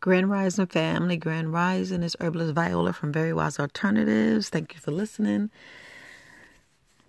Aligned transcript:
Grand 0.00 0.30
Rising 0.30 0.64
family, 0.64 1.18
Grand 1.18 1.52
Rising 1.52 2.02
is 2.02 2.16
Herbalist 2.20 2.54
Viola 2.54 2.94
from 2.94 3.12
Very 3.12 3.34
Wise 3.34 3.60
Alternatives. 3.60 4.48
Thank 4.48 4.72
you 4.72 4.80
for 4.80 4.92
listening. 4.92 5.50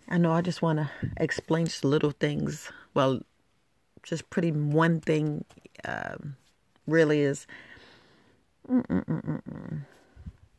I 0.10 0.18
know 0.18 0.34
I 0.34 0.42
just 0.42 0.62
want 0.62 0.80
to 0.80 0.90
explain 1.16 1.68
just 1.68 1.86
little 1.86 2.12
things. 2.12 2.70
Well, 2.94 3.22
just 4.04 4.30
pretty 4.30 4.52
one 4.52 5.00
thing 5.00 5.46
um, 5.86 6.36
really 6.86 7.22
is 7.22 7.48
mm-mm-mm-mm. 8.70 9.86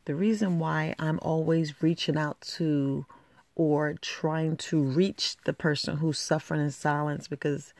the 0.05 0.15
reason 0.15 0.57
why 0.57 0.95
I'm 0.97 1.19
always 1.21 1.83
reaching 1.83 2.17
out 2.17 2.41
to 2.55 3.05
or 3.55 3.93
trying 4.01 4.57
to 4.57 4.81
reach 4.81 5.37
the 5.45 5.53
person 5.53 5.97
who's 5.97 6.17
suffering 6.17 6.61
in 6.61 6.71
silence 6.71 7.27
because 7.27 7.75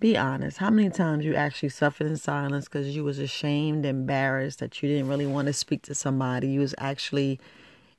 be 0.00 0.16
honest 0.16 0.58
how 0.58 0.70
many 0.70 0.90
times 0.90 1.24
you 1.24 1.34
actually 1.34 1.68
suffered 1.68 2.06
in 2.06 2.16
silence 2.16 2.66
because 2.66 2.94
you 2.94 3.04
was 3.04 3.18
ashamed 3.18 3.86
embarrassed 3.86 4.58
that 4.58 4.82
you 4.82 4.88
didn't 4.88 5.08
really 5.08 5.26
want 5.26 5.46
to 5.46 5.52
speak 5.52 5.82
to 5.82 5.94
somebody? 5.94 6.48
You 6.48 6.60
was 6.60 6.74
actually 6.78 7.40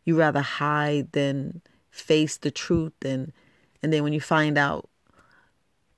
you 0.03 0.17
rather 0.17 0.41
hide 0.41 1.11
than 1.13 1.61
face 1.89 2.37
the 2.37 2.51
truth 2.51 2.93
and 3.03 3.31
and 3.81 3.91
then 3.93 4.03
when 4.03 4.13
you 4.13 4.21
find 4.21 4.57
out 4.57 4.89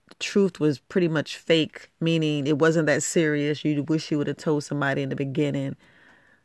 the 0.09 0.15
truth 0.15 0.59
was 0.59 0.79
pretty 0.79 1.07
much 1.07 1.37
fake 1.37 1.89
meaning 1.99 2.47
it 2.47 2.59
wasn't 2.59 2.85
that 2.85 3.03
serious 3.03 3.65
you 3.65 3.83
wish 3.83 4.11
you 4.11 4.17
would 4.17 4.27
have 4.27 4.37
told 4.37 4.63
somebody 4.63 5.01
in 5.01 5.09
the 5.09 5.15
beginning. 5.15 5.75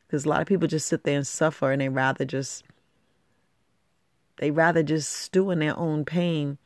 Because 0.07 0.27
a 0.27 0.29
lot 0.29 0.43
of 0.43 0.47
people 0.47 0.69
just 0.69 0.89
sit 0.89 1.05
there 1.05 1.17
and 1.17 1.27
suffer 1.27 1.73
and 1.73 1.81
they 1.81 1.89
rather 1.89 2.25
just 2.25 2.65
they 4.37 4.51
rather 4.51 4.83
just 4.83 5.11
stew 5.11 5.51
in 5.51 5.61
their 5.61 5.79
own 5.79 6.05
pain 6.05 6.59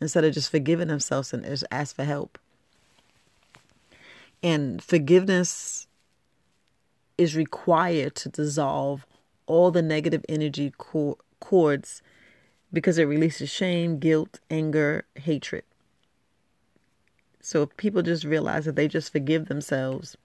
instead 0.00 0.24
of 0.24 0.34
just 0.34 0.50
forgiving 0.50 0.88
themselves 0.88 1.32
and 1.32 1.44
just 1.44 1.64
ask 1.70 1.94
for 1.94 2.04
help. 2.04 2.38
And 4.42 4.82
forgiveness 4.82 5.86
is 7.18 7.36
required 7.36 8.14
to 8.16 8.28
dissolve 8.30 9.06
all 9.46 9.70
the 9.70 9.82
negative 9.82 10.24
energy 10.28 10.72
cords 11.40 12.02
because 12.72 12.98
it 12.98 13.04
releases 13.04 13.50
shame, 13.50 13.98
guilt, 13.98 14.40
anger, 14.50 15.04
hatred. 15.16 15.64
So 17.40 17.62
if 17.62 17.76
people 17.76 18.02
just 18.02 18.24
realize 18.24 18.64
that 18.66 18.76
they 18.76 18.88
just 18.88 19.12
forgive 19.12 19.48
themselves, 19.48 20.16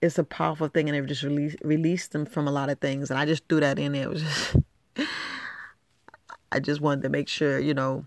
it's 0.00 0.18
a 0.18 0.24
powerful 0.24 0.68
thing 0.68 0.88
and 0.88 0.96
they've 0.96 1.06
just 1.06 1.22
release 1.22 1.56
released 1.62 2.12
them 2.12 2.26
from 2.26 2.46
a 2.46 2.52
lot 2.52 2.68
of 2.68 2.80
things. 2.80 3.10
And 3.10 3.18
I 3.18 3.24
just 3.24 3.48
threw 3.48 3.60
that 3.60 3.78
in 3.78 3.92
there. 3.92 4.04
It 4.04 4.10
was 4.10 4.22
just 4.22 4.56
I 6.52 6.60
just 6.60 6.80
wanted 6.80 7.02
to 7.02 7.08
make 7.08 7.28
sure, 7.28 7.58
you 7.58 7.74
know, 7.74 8.04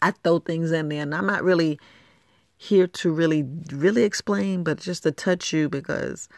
I 0.00 0.12
throw 0.12 0.38
things 0.38 0.70
in 0.72 0.88
there 0.88 1.02
and 1.02 1.14
I'm 1.14 1.26
not 1.26 1.42
really 1.42 1.78
here 2.56 2.86
to 2.86 3.10
really 3.12 3.44
really 3.72 4.02
explain, 4.02 4.64
but 4.64 4.78
just 4.78 5.02
to 5.04 5.12
touch 5.12 5.52
you 5.52 5.68
because 5.68 6.28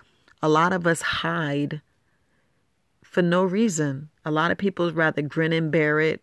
a 0.42 0.48
lot 0.48 0.72
of 0.72 0.86
us 0.86 1.02
hide 1.02 1.80
for 3.02 3.22
no 3.22 3.44
reason. 3.44 4.08
A 4.24 4.30
lot 4.30 4.50
of 4.50 4.58
people 4.58 4.92
rather 4.92 5.22
grin 5.22 5.52
and 5.52 5.70
bear 5.70 6.00
it, 6.00 6.20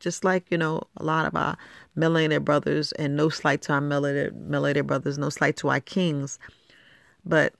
just 0.00 0.24
like, 0.24 0.44
you 0.50 0.58
know, 0.58 0.82
a 0.96 1.04
lot 1.04 1.26
of 1.26 1.34
our 1.34 1.56
melanated 1.96 2.44
brothers, 2.44 2.92
and 2.92 3.16
no 3.16 3.28
slight 3.28 3.62
to 3.62 3.72
our 3.72 3.80
melanated, 3.80 4.48
melanated 4.48 4.86
brothers, 4.86 5.16
no 5.16 5.30
slight 5.30 5.56
to 5.56 5.68
our 5.68 5.80
kings. 5.80 6.38
But 7.24 7.54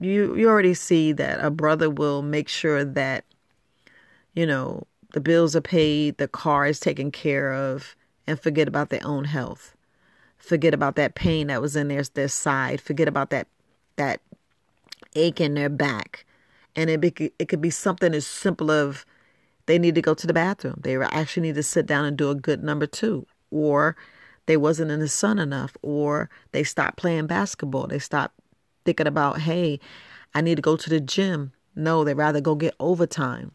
you 0.00 0.36
you 0.36 0.48
already 0.48 0.74
see 0.74 1.12
that 1.12 1.44
a 1.44 1.50
brother 1.50 1.90
will 1.90 2.22
make 2.22 2.48
sure 2.48 2.84
that, 2.84 3.24
you 4.34 4.46
know, 4.46 4.86
the 5.12 5.20
bills 5.20 5.54
are 5.54 5.60
paid, 5.60 6.18
the 6.18 6.28
car 6.28 6.66
is 6.66 6.80
taken 6.80 7.10
care 7.10 7.52
of, 7.52 7.94
and 8.26 8.40
forget 8.40 8.68
about 8.68 8.90
their 8.90 9.04
own 9.04 9.24
health. 9.24 9.76
Forget 10.38 10.74
about 10.74 10.96
that 10.96 11.14
pain 11.14 11.46
that 11.46 11.60
was 11.60 11.76
in 11.76 11.88
their, 11.88 12.02
their 12.14 12.28
side. 12.28 12.80
Forget 12.80 13.08
about 13.08 13.30
that 13.30 13.46
that 13.96 14.20
ache 15.14 15.40
in 15.40 15.54
their 15.54 15.68
back. 15.68 16.24
And 16.74 16.88
it, 16.88 17.00
be, 17.00 17.32
it 17.38 17.48
could 17.48 17.60
be 17.60 17.70
something 17.70 18.14
as 18.14 18.26
simple 18.26 18.70
of 18.70 19.04
they 19.66 19.78
need 19.78 19.94
to 19.94 20.02
go 20.02 20.14
to 20.14 20.26
the 20.26 20.32
bathroom. 20.32 20.80
They 20.82 20.96
actually 20.96 21.48
need 21.48 21.54
to 21.56 21.62
sit 21.62 21.86
down 21.86 22.04
and 22.04 22.16
do 22.16 22.30
a 22.30 22.34
good 22.34 22.62
number 22.64 22.86
two. 22.86 23.26
Or 23.50 23.96
they 24.46 24.56
wasn't 24.56 24.90
in 24.90 25.00
the 25.00 25.08
sun 25.08 25.38
enough. 25.38 25.76
Or 25.82 26.30
they 26.52 26.64
stopped 26.64 26.96
playing 26.96 27.26
basketball. 27.26 27.86
They 27.86 27.98
stopped 27.98 28.34
thinking 28.84 29.06
about, 29.06 29.40
hey, 29.40 29.78
I 30.34 30.40
need 30.40 30.56
to 30.56 30.62
go 30.62 30.76
to 30.76 30.90
the 30.90 31.00
gym. 31.00 31.52
No, 31.76 32.04
they 32.04 32.14
rather 32.14 32.40
go 32.40 32.54
get 32.54 32.74
overtime. 32.80 33.52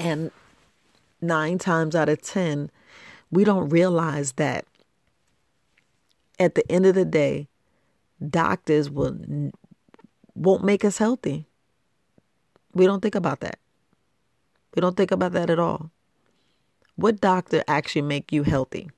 And 0.00 0.30
nine 1.20 1.58
times 1.58 1.94
out 1.94 2.08
of 2.08 2.22
10, 2.22 2.70
we 3.30 3.44
don't 3.44 3.68
realize 3.68 4.32
that 4.32 4.64
at 6.38 6.54
the 6.54 6.72
end 6.72 6.86
of 6.86 6.94
the 6.94 7.04
day, 7.04 7.48
doctors 8.26 8.88
will 8.90 9.14
won't 10.34 10.64
make 10.64 10.86
us 10.86 10.96
healthy. 10.96 11.46
We 12.72 12.86
don't 12.86 13.02
think 13.02 13.14
about 13.14 13.40
that. 13.40 13.58
We 14.74 14.80
don't 14.80 14.96
think 14.96 15.10
about 15.10 15.32
that 15.32 15.50
at 15.50 15.58
all. 15.58 15.90
What 16.96 17.20
doctor 17.20 17.62
actually 17.68 18.02
make 18.02 18.32
you 18.32 18.44
healthy? 18.44 18.88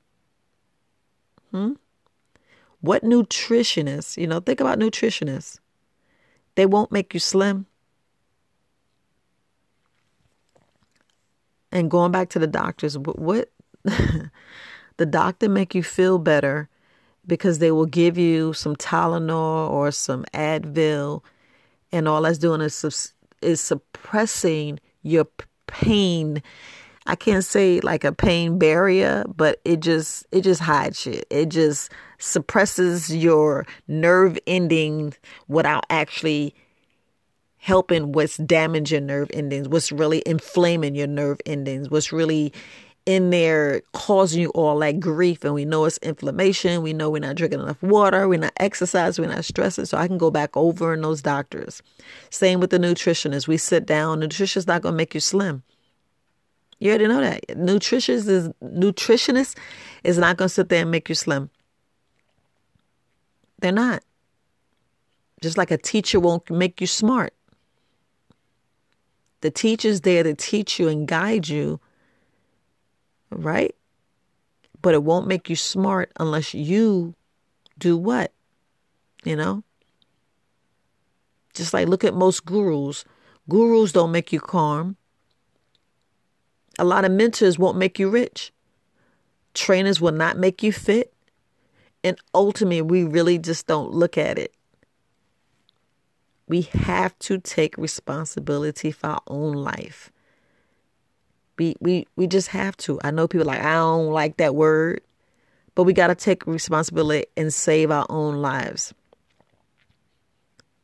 Hmm? 1.51 1.73
What 2.81 3.03
nutritionist, 3.03 4.17
you 4.17 4.29
know, 4.29 4.39
think 4.39 4.61
about 4.61 4.79
nutritionists. 4.79 5.59
They 6.55 6.67
won't 6.67 6.93
make 6.93 7.13
you 7.13 7.19
slim. 7.19 7.67
And 11.73 11.91
going 11.91 12.13
back 12.13 12.29
to 12.31 12.39
the 12.39 12.47
doctors, 12.47 12.99
what 12.99 13.51
the 13.85 15.07
doctor 15.07 15.49
make 15.49 15.75
you 15.75 15.83
feel 15.83 16.19
better 16.19 16.69
because 17.27 17.59
they 17.59 17.71
will 17.71 17.87
give 17.87 18.19
you 18.19 18.53
some 18.53 18.77
Tylenol 18.77 19.71
or 19.71 19.91
some 19.91 20.25
Advil, 20.35 21.23
and 21.91 22.09
all 22.09 22.23
that's 22.23 22.39
doing 22.39 22.61
is 22.61 23.13
is 23.41 23.61
suppressing 23.61 24.79
your 25.03 25.27
pain. 25.67 26.43
I 27.07 27.17
can't 27.17 27.45
say 27.45 27.81
like 27.81 28.05
a 28.05 28.13
pain 28.13 28.59
barrier, 28.59 29.25
but 29.35 29.61
it 29.65 29.81
just 29.81 30.27
it 30.31 30.43
just 30.43 30.61
hides 30.61 31.07
it. 31.07 31.27
It 31.31 31.49
just 31.49 31.91
suppresses 32.19 33.15
your 33.15 33.67
nerve 33.89 34.39
ending 34.47 35.15
without 35.49 35.85
actually 35.91 36.55
helping 37.63 38.11
what's 38.11 38.39
damaging 38.39 39.07
nerve 39.07 39.31
endings, 39.33 39.69
what's 39.69 39.93
really 39.93 40.21
inflaming 40.27 40.97
your 40.97 41.07
nerve 41.07 41.41
endings, 41.47 41.89
what's 41.89 42.13
really 42.13 42.53
in 43.07 43.31
there 43.31 43.81
causing 43.93 44.41
you 44.41 44.49
all 44.49 44.77
that 44.81 44.99
grief. 44.99 45.45
And 45.45 45.55
we 45.55 45.65
know 45.65 45.85
it's 45.85 45.97
inflammation. 45.99 46.83
We 46.83 46.93
know 46.93 47.09
we're 47.09 47.21
not 47.21 47.37
drinking 47.37 47.61
enough 47.61 47.81
water. 47.81 48.29
We're 48.29 48.41
not 48.41 48.53
exercising. 48.57 49.25
We're 49.25 49.33
not 49.33 49.45
stressing. 49.45 49.85
So 49.85 49.97
I 49.97 50.09
can 50.09 50.19
go 50.19 50.29
back 50.29 50.57
over 50.57 50.93
in 50.93 51.03
those 51.03 51.23
doctors. 51.23 51.81
Same 52.31 52.59
with 52.59 52.71
the 52.71 52.79
nutritionist. 52.79 53.47
We 53.47 53.59
sit 53.59 53.87
down. 53.87 54.21
Nutritionist 54.21 54.67
not 54.67 54.83
going 54.83 54.95
to 54.95 54.97
make 54.97 55.15
you 55.15 55.21
slim. 55.21 55.63
You 56.81 56.91
already 56.91 57.07
know 57.07 57.21
that. 57.21 57.47
Nutritionist 57.47 58.27
is 58.27 58.49
nutritionist 58.61 59.57
is 60.03 60.19
not 60.19 60.37
going 60.37 60.49
to 60.49 60.55
sit 60.55 60.69
there 60.69 60.83
and 60.83 60.91
make 60.91 61.09
you 61.09 61.15
slim. 61.15 61.49
They're 63.61 63.71
not. 63.71 64.03
Just 65.41 65.57
like 65.57 65.71
a 65.71 65.79
teacher 65.79 66.19
won't 66.19 66.51
make 66.51 66.81
you 66.81 66.89
smart. 66.89 67.33
The 69.43 69.51
teacher's 69.51 70.03
there 70.03 70.23
to 70.23 70.35
teach 70.35 70.79
you 70.79 70.89
and 70.89 71.07
guide 71.07 71.49
you, 71.49 71.81
right? 73.31 73.75
But 74.81 74.95
it 74.95 75.03
won't 75.03 75.27
make 75.27 75.51
you 75.51 75.57
smart 75.57 76.13
unless 76.19 76.55
you 76.55 77.15
do 77.77 77.97
what? 77.97 78.33
You 79.25 79.35
know? 79.37 79.65
Just 81.55 81.75
like 81.75 81.89
look 81.89 82.05
at 82.05 82.15
most 82.15 82.45
gurus. 82.45 83.05
Gurus 83.49 83.91
don't 83.91 84.13
make 84.13 84.33
you 84.33 84.39
calm. 84.39 84.97
A 86.79 86.85
lot 86.85 87.05
of 87.05 87.11
mentors 87.11 87.59
won't 87.59 87.77
make 87.77 87.99
you 87.99 88.09
rich. 88.09 88.53
Trainers 89.55 90.01
will 90.01 90.13
not 90.13 90.39
make 90.39 90.63
you 90.63 90.73
fit. 90.73 91.13
And 92.05 92.17
ultimately, 92.33 92.81
we 92.81 93.05
really 93.05 93.39
just 93.39 93.67
don't 93.67 93.91
look 93.91 94.17
at 94.17 94.39
it 94.39 94.55
we 96.53 96.61
have 96.61 97.19
to 97.19 97.39
take 97.39 97.79
responsibility 97.79 98.91
for 98.91 99.07
our 99.07 99.23
own 99.27 99.55
life. 99.55 100.13
We 101.57 101.77
we 101.81 102.07
we 102.15 102.27
just 102.27 102.49
have 102.49 102.77
to. 102.85 103.01
I 103.03 103.11
know 103.11 103.27
people 103.27 103.47
like 103.47 103.63
I 103.63 103.73
don't 103.73 104.11
like 104.11 104.37
that 104.37 104.55
word, 104.55 105.01
but 105.75 105.85
we 105.85 105.95
got 105.95 106.09
to 106.09 106.15
take 106.15 106.47
responsibility 106.47 107.25
and 107.39 107.55
save 107.55 107.91
our 107.91 108.05
own 108.11 108.43
lives. 108.43 108.93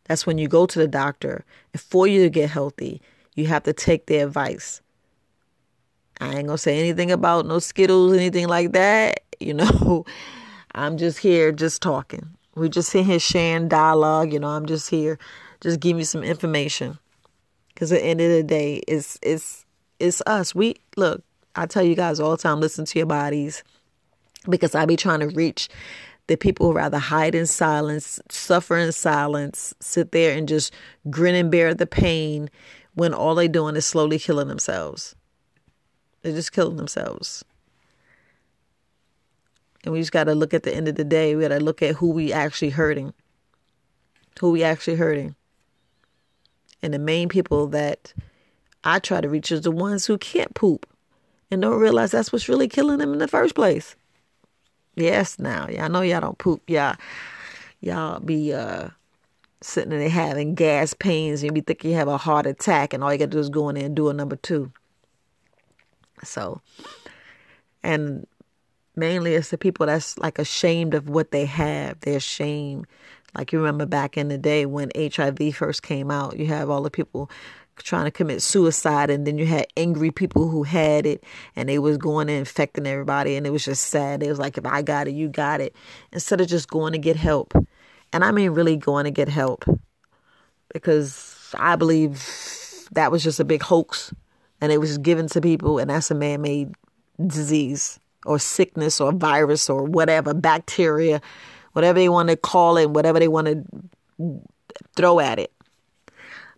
That's 0.04 0.26
when 0.26 0.38
you 0.38 0.48
go 0.48 0.64
to 0.64 0.78
the 0.78 0.88
doctor 0.88 1.44
and 1.74 1.82
for 1.82 2.06
you 2.06 2.22
to 2.22 2.30
get 2.30 2.48
healthy, 2.48 3.02
you 3.34 3.46
have 3.48 3.64
to 3.64 3.74
take 3.74 4.06
their 4.06 4.26
advice. 4.26 4.80
I 6.18 6.34
ain't 6.36 6.46
gonna 6.46 6.56
say 6.56 6.78
anything 6.78 7.10
about 7.10 7.44
no 7.44 7.58
Skittles, 7.58 8.14
anything 8.14 8.48
like 8.48 8.72
that. 8.72 9.20
You 9.40 9.54
know, 9.54 10.04
I'm 10.74 10.96
just 10.96 11.18
here, 11.18 11.52
just 11.52 11.80
talking. 11.80 12.26
We 12.56 12.68
just 12.68 12.88
sitting 12.88 13.06
here 13.06 13.20
sharing 13.20 13.68
dialogue. 13.68 14.32
You 14.32 14.40
know, 14.40 14.48
I'm 14.48 14.66
just 14.66 14.90
here 14.90 15.16
just 15.60 15.80
give 15.80 15.98
you 15.98 16.04
some 16.04 16.22
information. 16.22 16.98
Because 17.74 17.92
at 17.92 18.00
the 18.00 18.06
end 18.06 18.20
of 18.20 18.30
the 18.30 18.42
day, 18.42 18.82
it's 18.88 19.18
it's 19.22 19.64
it's 20.00 20.22
us. 20.26 20.54
We 20.54 20.76
look. 20.96 21.22
I 21.56 21.66
tell 21.66 21.82
you 21.82 21.96
guys 21.96 22.20
all 22.20 22.32
the 22.32 22.36
time, 22.36 22.60
listen 22.60 22.84
to 22.84 22.98
your 22.98 23.06
bodies, 23.06 23.64
because 24.48 24.74
I 24.74 24.86
be 24.86 24.96
trying 24.96 25.20
to 25.20 25.28
reach 25.28 25.68
The 26.28 26.36
people 26.36 26.66
who 26.66 26.72
rather 26.74 26.98
hide 26.98 27.34
in 27.34 27.46
silence, 27.46 28.20
suffer 28.30 28.76
in 28.76 28.92
silence, 28.92 29.74
sit 29.80 30.12
there 30.12 30.36
and 30.36 30.46
just 30.46 30.72
grin 31.08 31.34
and 31.34 31.50
bear 31.50 31.74
the 31.74 31.86
pain 31.86 32.50
when 32.94 33.14
all 33.14 33.34
they're 33.34 33.48
doing 33.48 33.76
is 33.76 33.86
slowly 33.86 34.18
killing 34.18 34.48
themselves. 34.48 35.16
They're 36.22 36.32
just 36.32 36.52
killing 36.52 36.76
themselves. 36.76 37.44
And 39.84 39.92
we 39.94 40.00
just 40.00 40.12
got 40.12 40.24
to 40.24 40.34
look 40.34 40.52
at 40.52 40.64
the 40.64 40.74
end 40.74 40.86
of 40.86 40.96
the 40.96 41.04
day. 41.04 41.34
We 41.34 41.42
got 41.42 41.48
to 41.48 41.60
look 41.60 41.82
at 41.82 41.94
who 41.96 42.10
we 42.10 42.30
actually 42.30 42.70
hurting. 42.70 43.14
Who 44.40 44.50
we 44.50 44.62
actually 44.62 44.96
hurting. 44.96 45.34
And 46.82 46.94
the 46.94 46.98
main 46.98 47.28
people 47.28 47.66
that 47.68 48.12
I 48.84 48.98
try 48.98 49.20
to 49.20 49.28
reach 49.28 49.50
is 49.50 49.62
the 49.62 49.70
ones 49.70 50.06
who 50.06 50.18
can't 50.18 50.54
poop 50.54 50.86
and 51.50 51.62
don't 51.62 51.80
realize 51.80 52.10
that's 52.10 52.32
what's 52.32 52.48
really 52.48 52.68
killing 52.68 52.98
them 52.98 53.12
in 53.12 53.18
the 53.18 53.28
first 53.28 53.54
place. 53.54 53.96
Yes, 54.94 55.38
now, 55.38 55.68
y'all 55.68 55.88
know 55.88 56.00
y'all 56.00 56.20
don't 56.20 56.38
poop. 56.38 56.62
Y'all, 56.68 56.96
y'all 57.80 58.20
be 58.20 58.52
uh, 58.52 58.88
sitting 59.60 59.90
there 59.90 60.08
having 60.08 60.54
gas 60.54 60.94
pains 60.94 61.42
and 61.42 61.48
you 61.48 61.52
be 61.52 61.60
thinking 61.60 61.90
you 61.90 61.96
have 61.96 62.08
a 62.08 62.16
heart 62.16 62.46
attack 62.46 62.92
and 62.92 63.02
all 63.02 63.12
you 63.12 63.18
got 63.18 63.26
to 63.26 63.30
do 63.30 63.38
is 63.38 63.48
go 63.48 63.68
in 63.68 63.76
there 63.76 63.86
and 63.86 63.96
do 63.96 64.08
a 64.08 64.14
number 64.14 64.36
two. 64.36 64.72
So, 66.24 66.60
and 67.82 68.26
mainly 68.96 69.34
it's 69.34 69.50
the 69.50 69.58
people 69.58 69.86
that's 69.86 70.18
like 70.18 70.38
ashamed 70.38 70.94
of 70.94 71.08
what 71.08 71.30
they 71.30 71.44
have. 71.46 72.00
They're 72.00 72.16
ashamed. 72.16 72.86
Like 73.36 73.52
you 73.52 73.58
remember 73.58 73.86
back 73.86 74.16
in 74.16 74.28
the 74.28 74.38
day 74.38 74.66
when 74.66 74.90
HIV 74.96 75.54
first 75.54 75.82
came 75.82 76.10
out, 76.10 76.38
you 76.38 76.46
have 76.46 76.70
all 76.70 76.82
the 76.82 76.90
people 76.90 77.30
trying 77.76 78.04
to 78.04 78.10
commit 78.10 78.42
suicide 78.42 79.10
and 79.10 79.26
then 79.26 79.38
you 79.38 79.46
had 79.46 79.66
angry 79.76 80.10
people 80.10 80.48
who 80.48 80.64
had 80.64 81.06
it 81.06 81.22
and 81.54 81.68
they 81.68 81.78
was 81.78 81.96
going 81.96 82.28
and 82.28 82.38
infecting 82.38 82.86
everybody 82.86 83.36
and 83.36 83.46
it 83.46 83.50
was 83.50 83.64
just 83.64 83.84
sad. 83.84 84.22
It 84.22 84.28
was 84.28 84.38
like 84.38 84.58
if 84.58 84.66
I 84.66 84.82
got 84.82 85.08
it, 85.08 85.14
you 85.14 85.28
got 85.28 85.60
it. 85.60 85.74
Instead 86.12 86.40
of 86.40 86.48
just 86.48 86.68
going 86.68 86.92
to 86.92 86.98
get 86.98 87.16
help. 87.16 87.54
And 88.12 88.24
I 88.24 88.32
mean 88.32 88.50
really 88.50 88.76
going 88.76 89.04
to 89.04 89.10
get 89.10 89.28
help. 89.28 89.64
Because 90.72 91.54
I 91.58 91.76
believe 91.76 92.88
that 92.92 93.10
was 93.10 93.22
just 93.22 93.40
a 93.40 93.44
big 93.44 93.62
hoax 93.62 94.12
and 94.60 94.72
it 94.72 94.78
was 94.78 94.98
given 94.98 95.28
to 95.28 95.40
people 95.40 95.78
and 95.78 95.90
that's 95.90 96.10
a 96.10 96.14
man 96.14 96.42
made 96.42 96.74
disease 97.26 97.98
or 98.26 98.38
sickness 98.38 99.00
or 99.00 99.12
virus 99.12 99.70
or 99.70 99.84
whatever, 99.84 100.34
bacteria, 100.34 101.20
whatever 101.78 102.00
they 102.00 102.08
want 102.08 102.28
to 102.28 102.36
call 102.36 102.76
it, 102.76 102.90
whatever 102.90 103.20
they 103.20 103.28
want 103.28 103.46
to 103.46 104.42
throw 104.96 105.20
at 105.20 105.38
it. 105.38 105.52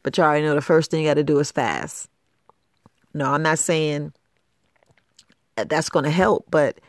But 0.02 0.16
you 0.16 0.24
already 0.24 0.46
know 0.46 0.54
the 0.54 0.62
first 0.62 0.90
thing 0.90 1.02
you 1.02 1.10
got 1.10 1.14
to 1.14 1.22
do 1.22 1.38
is 1.40 1.52
fast. 1.52 2.08
No, 3.12 3.26
I'm 3.26 3.42
not 3.42 3.58
saying 3.58 4.14
that's 5.56 5.90
going 5.90 6.06
to 6.06 6.10
help, 6.10 6.46
but 6.50 6.80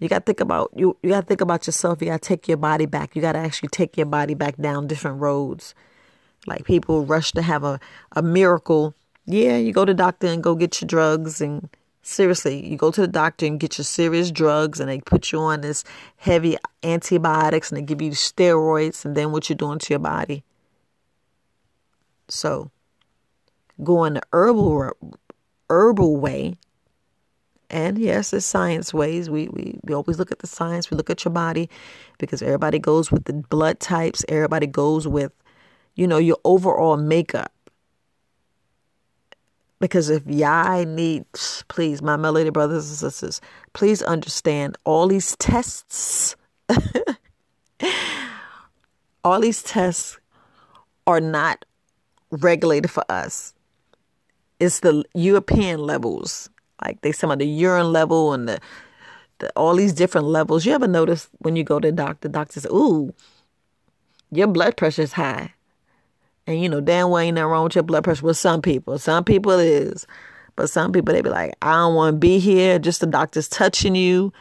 you 0.00 0.08
got 0.08 0.18
to 0.18 0.24
think 0.24 0.40
about 0.40 0.72
you. 0.74 0.96
You 1.04 1.10
got 1.10 1.20
to 1.20 1.26
think 1.26 1.40
about 1.40 1.68
yourself. 1.68 2.02
You 2.02 2.08
got 2.08 2.20
to 2.20 2.28
take 2.28 2.48
your 2.48 2.56
body 2.56 2.86
back. 2.86 3.14
You 3.14 3.22
got 3.22 3.34
to 3.34 3.38
actually 3.38 3.68
take 3.68 3.96
your 3.96 4.06
body 4.06 4.34
back 4.34 4.56
down 4.56 4.88
different 4.88 5.20
roads. 5.20 5.72
Like 6.48 6.64
people 6.64 7.06
rush 7.06 7.30
to 7.30 7.42
have 7.42 7.62
a, 7.62 7.78
a 8.16 8.22
miracle. 8.22 8.92
Yeah, 9.24 9.56
you 9.56 9.72
go 9.72 9.84
to 9.84 9.94
doctor 9.94 10.26
and 10.26 10.42
go 10.42 10.56
get 10.56 10.80
your 10.80 10.88
drugs 10.88 11.40
and 11.40 11.68
seriously, 12.08 12.66
you 12.66 12.76
go 12.76 12.90
to 12.90 13.00
the 13.00 13.08
doctor 13.08 13.46
and 13.46 13.60
get 13.60 13.78
your 13.78 13.84
serious 13.84 14.30
drugs 14.30 14.80
and 14.80 14.88
they 14.88 15.00
put 15.00 15.30
you 15.30 15.38
on 15.38 15.60
this 15.60 15.84
heavy 16.16 16.56
antibiotics 16.82 17.70
and 17.70 17.78
they 17.78 17.82
give 17.82 18.00
you 18.00 18.10
steroids 18.12 19.04
and 19.04 19.16
then 19.16 19.30
what 19.30 19.48
you're 19.48 19.56
doing 19.56 19.78
to 19.78 19.92
your 19.92 20.00
body. 20.00 20.42
So, 22.28 22.70
going 23.82 24.14
the 24.14 24.22
herbal 24.32 24.92
herbal 25.70 26.16
way, 26.16 26.56
and 27.70 27.98
yes, 27.98 28.32
it's 28.32 28.46
science 28.46 28.94
ways. 28.94 29.28
We, 29.28 29.48
we 29.48 29.78
we 29.82 29.94
always 29.94 30.18
look 30.18 30.32
at 30.32 30.38
the 30.40 30.46
science. 30.46 30.90
We 30.90 30.96
look 30.96 31.10
at 31.10 31.24
your 31.24 31.32
body 31.32 31.68
because 32.18 32.42
everybody 32.42 32.78
goes 32.78 33.10
with 33.10 33.24
the 33.24 33.34
blood 33.34 33.80
types. 33.80 34.24
Everybody 34.28 34.66
goes 34.66 35.06
with, 35.06 35.32
you 35.94 36.06
know, 36.06 36.18
your 36.18 36.38
overall 36.44 36.96
makeup. 36.96 37.52
Because 39.80 40.10
if 40.10 40.26
y'all 40.26 40.84
need, 40.84 41.24
please, 41.68 42.02
my 42.02 42.16
melody 42.16 42.50
brothers 42.50 42.88
and 42.88 42.98
sisters, 42.98 43.40
please 43.74 44.02
understand 44.02 44.76
all 44.84 45.06
these 45.06 45.36
tests, 45.36 46.34
all 49.24 49.40
these 49.40 49.62
tests 49.62 50.18
are 51.06 51.20
not 51.20 51.64
regulated 52.30 52.90
for 52.90 53.04
us. 53.08 53.54
It's 54.60 54.80
the 54.80 55.04
European 55.14 55.80
levels, 55.80 56.50
like 56.84 57.00
they 57.02 57.12
some 57.12 57.30
of 57.30 57.38
the 57.38 57.46
urine 57.46 57.92
level 57.92 58.32
and 58.32 58.48
the, 58.48 58.58
the 59.38 59.50
all 59.54 59.76
these 59.76 59.92
different 59.92 60.26
levels. 60.26 60.66
You 60.66 60.72
ever 60.72 60.88
notice 60.88 61.28
when 61.38 61.54
you 61.54 61.62
go 61.62 61.78
to 61.78 61.88
the 61.88 61.92
doctor, 61.92 62.28
doctor 62.28 62.54
says, 62.60 62.66
"Ooh, 62.72 63.14
your 64.32 64.48
blood 64.48 64.76
pressure 64.76 65.02
is 65.02 65.12
high," 65.12 65.54
and 66.48 66.60
you 66.60 66.68
know 66.68 66.80
damn 66.80 67.10
well 67.10 67.20
ain't 67.20 67.36
nothing 67.36 67.50
wrong 67.50 67.64
with 67.64 67.76
your 67.76 67.84
blood 67.84 68.02
pressure. 68.02 68.26
With 68.26 68.36
some 68.36 68.60
people, 68.60 68.98
some 68.98 69.22
people 69.22 69.52
it 69.52 69.66
is, 69.66 70.06
but 70.56 70.68
some 70.68 70.90
people 70.90 71.14
they 71.14 71.20
be 71.20 71.30
like, 71.30 71.54
"I 71.62 71.74
don't 71.74 71.94
want 71.94 72.14
to 72.14 72.18
be 72.18 72.40
here." 72.40 72.80
Just 72.80 73.00
the 73.00 73.06
doctor's 73.06 73.48
touching 73.48 73.94
you, 73.94 74.32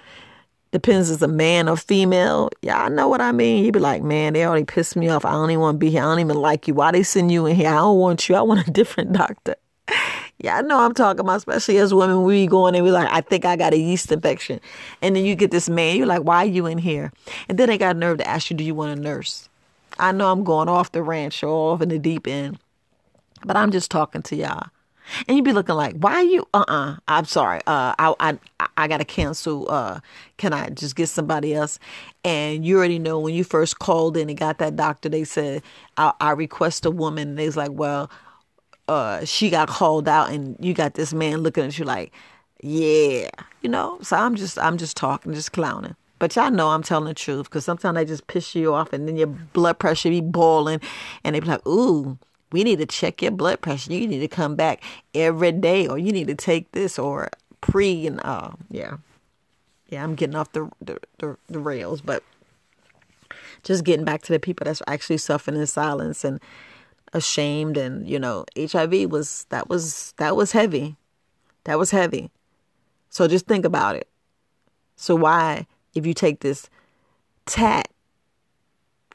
Depends 0.71 1.09
as 1.09 1.21
a 1.21 1.27
man 1.27 1.69
or 1.69 1.77
female. 1.77 2.49
Y'all 2.61 2.89
know 2.89 3.07
what 3.07 3.21
I 3.21 3.31
mean. 3.31 3.63
You 3.63 3.71
be 3.71 3.79
like, 3.79 4.03
man, 4.03 4.33
they 4.33 4.45
already 4.45 4.65
pissed 4.65 4.97
me 4.97 5.07
off. 5.07 5.23
I 5.23 5.31
don't 5.31 5.49
even 5.49 5.61
want 5.61 5.75
to 5.75 5.79
be 5.79 5.89
here. 5.89 6.01
I 6.01 6.05
don't 6.05 6.19
even 6.19 6.37
like 6.37 6.67
you. 6.67 6.73
Why 6.73 6.91
they 6.91 7.03
send 7.03 7.31
you 7.31 7.45
in 7.45 7.55
here? 7.55 7.69
I 7.69 7.75
don't 7.75 7.97
want 7.97 8.27
you. 8.27 8.35
I 8.35 8.41
want 8.41 8.67
a 8.67 8.71
different 8.79 9.13
doctor. 9.13 9.55
Yeah, 10.39 10.57
I 10.57 10.61
know 10.61 10.79
I'm 10.79 10.93
talking 10.93 11.21
about, 11.21 11.37
especially 11.37 11.77
as 11.77 11.93
women, 11.93 12.23
we 12.23 12.45
go 12.45 12.67
in 12.67 12.75
and 12.75 12.83
we 12.83 12.91
like, 12.91 13.07
I 13.11 13.21
think 13.21 13.45
I 13.45 13.55
got 13.55 13.73
a 13.73 13.77
yeast 13.77 14.11
infection. 14.11 14.59
And 15.01 15.15
then 15.15 15.25
you 15.25 15.35
get 15.35 15.51
this 15.51 15.69
man, 15.69 15.95
you're 15.97 16.05
like, 16.05 16.21
why 16.21 16.43
are 16.43 16.45
you 16.45 16.67
in 16.67 16.77
here? 16.77 17.11
And 17.47 17.57
then 17.57 17.69
they 17.69 17.77
got 17.77 17.95
nerve 17.95 18.19
to 18.19 18.27
ask 18.27 18.51
you, 18.51 18.57
do 18.57 18.63
you 18.63 18.75
want 18.75 18.99
a 18.99 19.01
nurse? 19.01 19.49
I 19.99 20.11
know 20.11 20.31
I'm 20.31 20.43
going 20.43 20.69
off 20.69 20.91
the 20.91 21.03
ranch 21.03 21.43
or 21.43 21.73
off 21.73 21.81
in 21.81 21.89
the 21.89 21.99
deep 21.99 22.27
end, 22.27 22.59
but 23.45 23.55
I'm 23.55 23.71
just 23.71 23.91
talking 23.91 24.21
to 24.23 24.35
y'all 24.35 24.69
and 25.27 25.37
you'd 25.37 25.45
be 25.45 25.53
looking 25.53 25.75
like, 25.75 25.95
why 25.97 26.15
are 26.15 26.23
you? 26.23 26.47
Uh 26.53 26.65
uh-uh, 26.67 26.91
uh. 26.91 26.95
i 27.07 27.17
am 27.17 27.25
sorry. 27.25 27.59
Uh, 27.67 27.93
I 27.97 28.13
I 28.19 28.37
I 28.75 28.87
gotta 28.87 29.05
cancel. 29.05 29.69
Uh, 29.69 29.99
can 30.37 30.53
I 30.53 30.69
just 30.69 30.95
get 30.95 31.07
somebody 31.07 31.53
else? 31.53 31.79
And 32.23 32.65
you 32.65 32.77
already 32.77 32.99
know 32.99 33.19
when 33.19 33.33
you 33.33 33.43
first 33.43 33.79
called 33.79 34.17
in 34.17 34.29
and 34.29 34.37
got 34.37 34.57
that 34.59 34.75
doctor, 34.75 35.09
they 35.09 35.23
said 35.23 35.63
I, 35.97 36.13
I 36.19 36.31
request 36.31 36.85
a 36.85 36.91
woman. 36.91 37.29
And 37.29 37.37
they 37.37 37.45
was 37.45 37.57
like, 37.57 37.71
well, 37.71 38.09
uh, 38.87 39.25
she 39.25 39.49
got 39.49 39.67
called 39.69 40.07
out, 40.07 40.29
and 40.31 40.57
you 40.59 40.73
got 40.73 40.95
this 40.95 41.13
man 41.13 41.39
looking 41.39 41.65
at 41.65 41.77
you 41.77 41.85
like, 41.85 42.11
yeah, 42.61 43.29
you 43.61 43.69
know. 43.69 43.99
So 44.01 44.17
I'm 44.17 44.35
just 44.35 44.57
I'm 44.59 44.77
just 44.77 44.97
talking, 44.97 45.33
just 45.33 45.53
clowning. 45.53 45.95
But 46.19 46.35
y'all 46.35 46.51
know 46.51 46.69
I'm 46.69 46.83
telling 46.83 47.07
the 47.07 47.13
truth 47.13 47.45
because 47.45 47.65
sometimes 47.65 47.95
they 47.95 48.05
just 48.05 48.27
piss 48.27 48.55
you 48.55 48.73
off 48.73 48.91
and 48.91 49.07
then 49.07 49.17
your 49.17 49.27
blood 49.27 49.77
pressure 49.77 50.09
be 50.09 50.21
boiling 50.21 50.81
and 51.23 51.35
they 51.35 51.39
be 51.39 51.47
like, 51.47 51.65
ooh, 51.67 52.17
we 52.51 52.63
need 52.63 52.79
to 52.79 52.85
check 52.85 53.21
your 53.21 53.31
blood 53.31 53.61
pressure. 53.61 53.93
You 53.93 54.07
need 54.07 54.19
to 54.19 54.27
come 54.27 54.55
back 54.55 54.81
every 55.13 55.51
day, 55.51 55.87
or 55.87 55.97
you 55.97 56.11
need 56.11 56.27
to 56.27 56.35
take 56.35 56.71
this, 56.71 56.97
or 56.97 57.29
pre 57.61 58.07
and 58.07 58.21
uh, 58.23 58.51
yeah, 58.69 58.97
yeah. 59.89 60.03
I'm 60.03 60.15
getting 60.15 60.35
off 60.35 60.51
the 60.53 60.69
the, 60.81 60.99
the, 61.19 61.37
the 61.47 61.59
rails, 61.59 62.01
but 62.01 62.23
just 63.63 63.83
getting 63.83 64.05
back 64.05 64.21
to 64.23 64.33
the 64.33 64.39
people 64.39 64.65
that's 64.65 64.81
actually 64.87 65.17
suffering 65.17 65.57
in 65.57 65.67
silence 65.67 66.23
and 66.23 66.39
ashamed, 67.13 67.77
and 67.77 68.07
you 68.07 68.19
know, 68.19 68.45
HIV 68.57 69.11
was 69.11 69.45
that 69.49 69.67
was 69.69 70.13
that 70.17 70.35
was 70.35 70.53
heavy, 70.53 70.95
that 71.65 71.77
was 71.77 71.91
heavy. 71.91 72.31
So 73.09 73.27
just 73.27 73.47
think 73.47 73.65
about 73.65 73.95
it. 73.95 74.07
So 74.95 75.15
why, 75.15 75.67
if 75.97 76.05
you 76.05 76.13
take 76.13 76.39
this 76.39 76.69
tat 77.45 77.89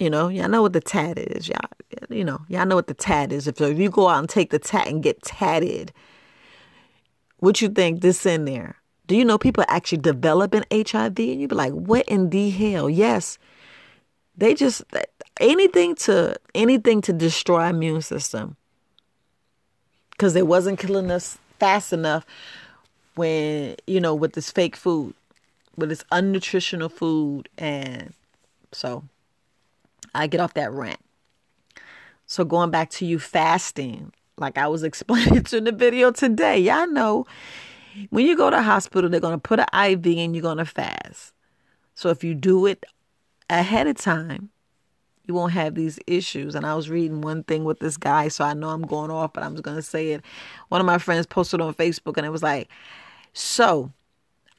you 0.02 0.10
know, 0.10 0.28
y'all 0.28 0.48
know 0.48 0.62
what 0.62 0.72
the 0.72 0.80
tat 0.80 1.16
is. 1.16 1.48
Y'all, 1.48 1.70
you 2.08 2.24
know, 2.24 2.40
y'all 2.48 2.66
know 2.66 2.74
what 2.74 2.88
the 2.88 2.94
tat 2.94 3.30
is. 3.30 3.46
If, 3.46 3.60
if 3.60 3.78
you 3.78 3.88
go 3.88 4.08
out 4.08 4.18
and 4.18 4.28
take 4.28 4.50
the 4.50 4.58
tat 4.58 4.88
and 4.88 5.00
get 5.00 5.22
tatted, 5.22 5.92
what 7.38 7.60
you 7.60 7.68
think 7.68 8.00
this 8.00 8.26
in 8.26 8.44
there? 8.44 8.76
Do 9.06 9.16
you 9.16 9.24
know 9.24 9.38
people 9.38 9.64
actually 9.68 9.98
developing 9.98 10.64
HIV? 10.72 11.18
And 11.18 11.40
you'd 11.40 11.50
be 11.50 11.54
like, 11.54 11.72
what 11.72 12.04
in 12.08 12.30
the 12.30 12.50
hell? 12.50 12.90
Yes, 12.90 13.38
they 14.36 14.54
just 14.54 14.82
anything 15.40 15.94
to 15.96 16.36
anything 16.54 17.00
to 17.02 17.12
destroy 17.12 17.68
immune 17.68 18.02
system 18.02 18.56
because 20.10 20.34
it 20.34 20.46
wasn't 20.46 20.78
killing 20.78 21.10
us 21.10 21.38
fast 21.58 21.92
enough 21.92 22.24
when 23.14 23.76
you 23.86 24.00
know 24.00 24.14
with 24.14 24.32
this 24.32 24.50
fake 24.50 24.74
food, 24.74 25.14
with 25.76 25.88
this 25.88 26.04
unnutritional 26.12 26.90
food, 26.90 27.48
and 27.58 28.12
so 28.72 29.04
I 30.14 30.26
get 30.26 30.40
off 30.40 30.54
that 30.54 30.72
rant. 30.72 31.00
So 32.26 32.44
going 32.44 32.70
back 32.70 32.90
to 32.90 33.06
you 33.06 33.18
fasting, 33.18 34.12
like 34.38 34.58
I 34.58 34.68
was 34.68 34.82
explaining 34.82 35.42
to 35.44 35.60
the 35.60 35.72
video 35.72 36.10
today, 36.10 36.58
y'all 36.58 36.86
know 36.86 37.26
when 38.10 38.26
you 38.26 38.36
go 38.36 38.50
to 38.50 38.62
hospital, 38.62 39.10
they're 39.10 39.20
to 39.32 39.38
put 39.38 39.60
an 39.60 39.66
IV 39.72 40.06
and 40.18 40.34
you're 40.34 40.42
to 40.58 40.64
fast. 40.64 41.32
So 41.94 42.08
if 42.08 42.24
you 42.24 42.34
do 42.34 42.66
it 42.66 42.84
ahead 43.50 43.86
of 43.86 43.96
time, 43.96 44.50
you 45.26 45.34
won't 45.34 45.52
have 45.52 45.74
these 45.74 45.98
issues. 46.06 46.54
And 46.54 46.66
I 46.66 46.74
was 46.74 46.90
reading 46.90 47.20
one 47.20 47.44
thing 47.44 47.64
with 47.64 47.78
this 47.78 47.96
guy, 47.96 48.28
so 48.28 48.44
I 48.44 48.54
know 48.54 48.70
I'm 48.70 48.82
going 48.82 49.10
off, 49.10 49.32
but 49.32 49.42
I'm 49.42 49.52
just 49.52 49.64
to 49.76 49.82
say 49.82 50.12
it. 50.12 50.22
One 50.68 50.80
of 50.80 50.86
my 50.86 50.98
friends 50.98 51.26
posted 51.26 51.60
on 51.60 51.74
Facebook 51.74 52.16
and 52.16 52.26
it 52.26 52.30
was 52.30 52.42
like, 52.42 52.68
So 53.32 53.92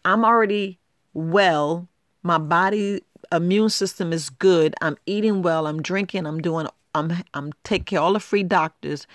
I'm 0.06 0.24
already 0.24 0.80
well. 1.14 1.88
My 2.22 2.38
body 2.38 3.02
immune 3.32 3.70
system 3.70 4.14
is 4.14 4.30
good. 4.30 4.76
I'm 4.82 4.98
eating 5.06 5.42
well. 5.42 5.68
I'm 5.68 5.82
drinking. 5.82 6.26
I'm 6.26 6.42
doing. 6.42 6.68
I'm 6.96 7.24
I'm 7.34 7.54
taking 7.64 7.98
all 7.98 8.14
the 8.14 8.20
free 8.20 8.44
doctors. 8.44 9.08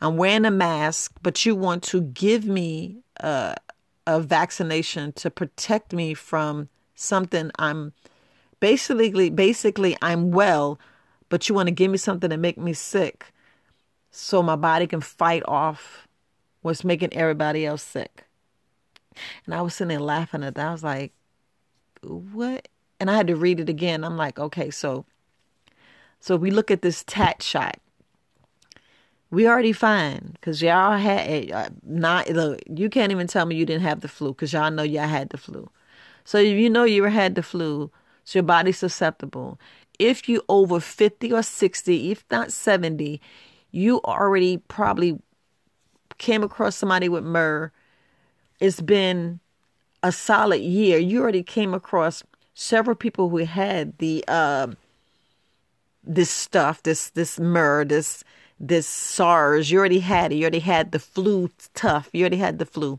I'm 0.00 0.16
wearing 0.16 0.44
a 0.44 0.50
mask, 0.50 1.12
but 1.22 1.46
you 1.46 1.54
want 1.54 1.84
to 1.84 2.00
give 2.00 2.44
me 2.44 2.98
a, 3.18 3.54
a 4.06 4.20
vaccination 4.20 5.12
to 5.12 5.30
protect 5.30 5.92
me 5.92 6.12
from 6.14 6.68
something 6.96 7.52
I'm 7.58 7.92
basically 8.58 9.30
basically 9.30 9.96
I'm 10.02 10.32
well, 10.32 10.78
but 11.28 11.48
you 11.48 11.54
want 11.54 11.68
to 11.68 11.74
give 11.74 11.90
me 11.90 11.98
something 11.98 12.30
to 12.30 12.36
make 12.36 12.58
me 12.58 12.72
sick 12.72 13.32
so 14.10 14.42
my 14.42 14.56
body 14.56 14.86
can 14.86 15.00
fight 15.00 15.42
off 15.46 16.06
what's 16.62 16.84
making 16.84 17.12
everybody 17.12 17.64
else 17.64 17.82
sick. 17.82 18.24
And 19.44 19.54
I 19.54 19.62
was 19.62 19.74
sitting 19.74 19.88
there 19.88 20.00
laughing 20.00 20.42
at 20.42 20.54
that. 20.56 20.66
I 20.66 20.72
was 20.72 20.84
like, 20.84 21.12
what? 22.02 22.68
And 23.00 23.10
I 23.10 23.16
had 23.16 23.26
to 23.28 23.36
read 23.36 23.60
it 23.60 23.68
again. 23.68 24.04
I'm 24.04 24.16
like, 24.16 24.38
okay, 24.38 24.70
so 24.70 25.04
so 26.20 26.36
we 26.36 26.50
look 26.50 26.70
at 26.70 26.82
this 26.82 27.02
tat 27.04 27.42
shot. 27.42 27.78
We 29.30 29.48
already 29.48 29.72
fine 29.72 30.32
because 30.34 30.62
y'all 30.62 30.96
had 30.96 31.50
uh, 31.50 31.70
not 31.84 32.28
look. 32.28 32.60
You 32.68 32.90
can't 32.90 33.10
even 33.10 33.26
tell 33.26 33.46
me 33.46 33.56
you 33.56 33.66
didn't 33.66 33.82
have 33.82 34.00
the 34.00 34.08
flu 34.08 34.32
because 34.32 34.52
y'all 34.52 34.70
know 34.70 34.82
y'all 34.82 35.08
had 35.08 35.30
the 35.30 35.38
flu. 35.38 35.68
So 36.24 36.38
you 36.38 36.70
know 36.70 36.84
you 36.84 37.02
had 37.04 37.34
the 37.34 37.42
flu, 37.42 37.90
so 38.24 38.38
your 38.38 38.44
body's 38.44 38.78
susceptible. 38.78 39.58
If 39.98 40.28
you 40.28 40.42
over 40.48 40.78
50 40.80 41.32
or 41.32 41.42
60, 41.42 42.10
if 42.12 42.24
not 42.30 42.52
70, 42.52 43.20
you 43.72 44.00
already 44.02 44.58
probably 44.58 45.18
came 46.18 46.44
across 46.44 46.76
somebody 46.76 47.08
with 47.08 47.24
myrrh. 47.24 47.72
It's 48.60 48.80
been 48.80 49.40
a 50.02 50.12
solid 50.12 50.60
year. 50.60 50.98
You 50.98 51.22
already 51.22 51.42
came 51.42 51.74
across 51.74 52.22
several 52.54 52.96
people 52.96 53.28
who 53.28 53.38
had 53.38 53.98
the 53.98 54.24
uh, 54.28 54.68
this 56.04 56.30
stuff, 56.30 56.82
this 56.82 57.10
this 57.10 57.38
myrrh, 57.38 57.84
this 57.84 58.24
this 58.58 58.86
SARS. 58.86 59.70
You 59.70 59.78
already 59.78 60.00
had 60.00 60.32
it. 60.32 60.36
You 60.36 60.42
already 60.42 60.60
had 60.60 60.92
the 60.92 60.98
flu 60.98 61.50
tough. 61.74 62.08
You 62.12 62.22
already 62.22 62.36
had 62.36 62.58
the 62.58 62.66
flu 62.66 62.98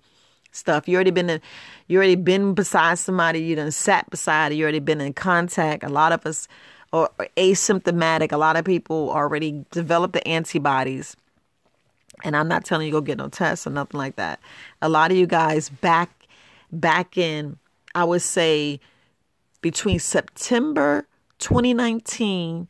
stuff. 0.52 0.88
You 0.88 0.96
already 0.96 1.12
been 1.12 1.30
in, 1.30 1.42
you 1.88 1.98
already 1.98 2.16
been 2.16 2.54
beside 2.54 3.00
somebody. 3.00 3.40
You 3.40 3.56
done 3.56 3.72
sat 3.72 4.10
beside. 4.10 4.54
You 4.54 4.64
already 4.64 4.80
been 4.80 5.02
in 5.02 5.14
contact. 5.14 5.84
A 5.84 5.90
lot 5.90 6.12
of 6.12 6.26
us 6.26 6.48
are 6.92 7.10
asymptomatic. 7.38 8.32
A 8.32 8.38
lot 8.38 8.56
of 8.56 8.66
people 8.66 9.10
already 9.10 9.66
developed 9.72 10.14
the 10.14 10.28
antibodies. 10.28 11.16
And 12.24 12.38
I'm 12.38 12.48
not 12.48 12.64
telling 12.64 12.86
you 12.86 12.94
go 12.94 13.02
get 13.02 13.18
no 13.18 13.28
tests 13.28 13.68
or 13.68 13.72
nothing 13.72 13.98
like 13.98 14.16
that. 14.16 14.40
A 14.82 14.88
lot 14.88 15.12
of 15.12 15.18
you 15.18 15.26
guys 15.26 15.70
back 15.70 16.10
back 16.80 17.18
in, 17.18 17.58
I 17.96 18.04
would 18.04 18.22
say 18.22 18.80
between 19.62 20.00
September 20.00 21.08
2019 21.40 22.70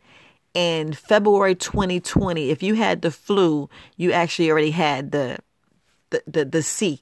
and 0.56 0.98
February 0.98 1.56
2020, 1.56 2.50
if 2.50 2.62
you 2.62 2.76
had 2.76 3.02
the 3.02 3.12
flu, 3.12 3.70
you 3.98 4.12
actually 4.12 4.52
already 4.52 4.72
had 4.72 5.12
the 5.12 5.40
the 6.12 6.24
the, 6.28 6.46
the 6.46 6.62
C. 6.62 7.02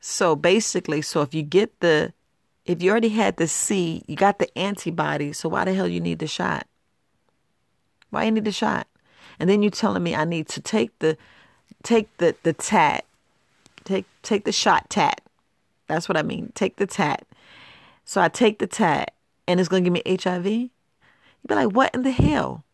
So 0.00 0.36
basically, 0.36 1.02
so 1.02 1.22
if 1.22 1.34
you 1.34 1.42
get 1.42 1.80
the 1.80 2.12
if 2.64 2.82
you 2.82 2.90
already 2.90 3.10
had 3.10 3.36
the 3.36 3.46
C, 3.46 4.02
you 4.06 4.16
got 4.16 4.38
the 4.38 4.58
antibody, 4.58 5.32
so 5.32 5.48
why 5.48 5.64
the 5.64 5.74
hell 5.74 5.88
you 5.88 6.00
need 6.00 6.18
the 6.18 6.26
shot? 6.26 6.66
Why 8.10 8.24
you 8.24 8.30
need 8.30 8.44
the 8.44 8.52
shot? 8.52 8.86
And 9.38 9.50
then 9.50 9.62
you're 9.62 9.70
telling 9.70 10.02
me 10.02 10.14
I 10.14 10.24
need 10.24 10.48
to 10.48 10.60
take 10.60 10.98
the 11.00 11.16
take 11.82 12.14
the 12.18 12.34
the 12.42 12.52
tat. 12.52 13.04
Take 13.84 14.06
take 14.22 14.44
the 14.44 14.52
shot 14.52 14.88
tat. 14.88 15.20
That's 15.86 16.08
what 16.08 16.16
I 16.16 16.22
mean. 16.22 16.52
Take 16.54 16.76
the 16.76 16.86
tat. 16.86 17.26
So 18.04 18.20
I 18.20 18.28
take 18.28 18.58
the 18.58 18.66
tat 18.66 19.14
and 19.46 19.60
it's 19.60 19.68
gonna 19.68 19.82
give 19.82 19.92
me 19.92 20.02
HIV. 20.06 20.46
You'd 20.46 20.70
be 21.48 21.54
like, 21.54 21.72
what 21.72 21.94
in 21.94 22.02
the 22.02 22.10
hell? 22.10 22.64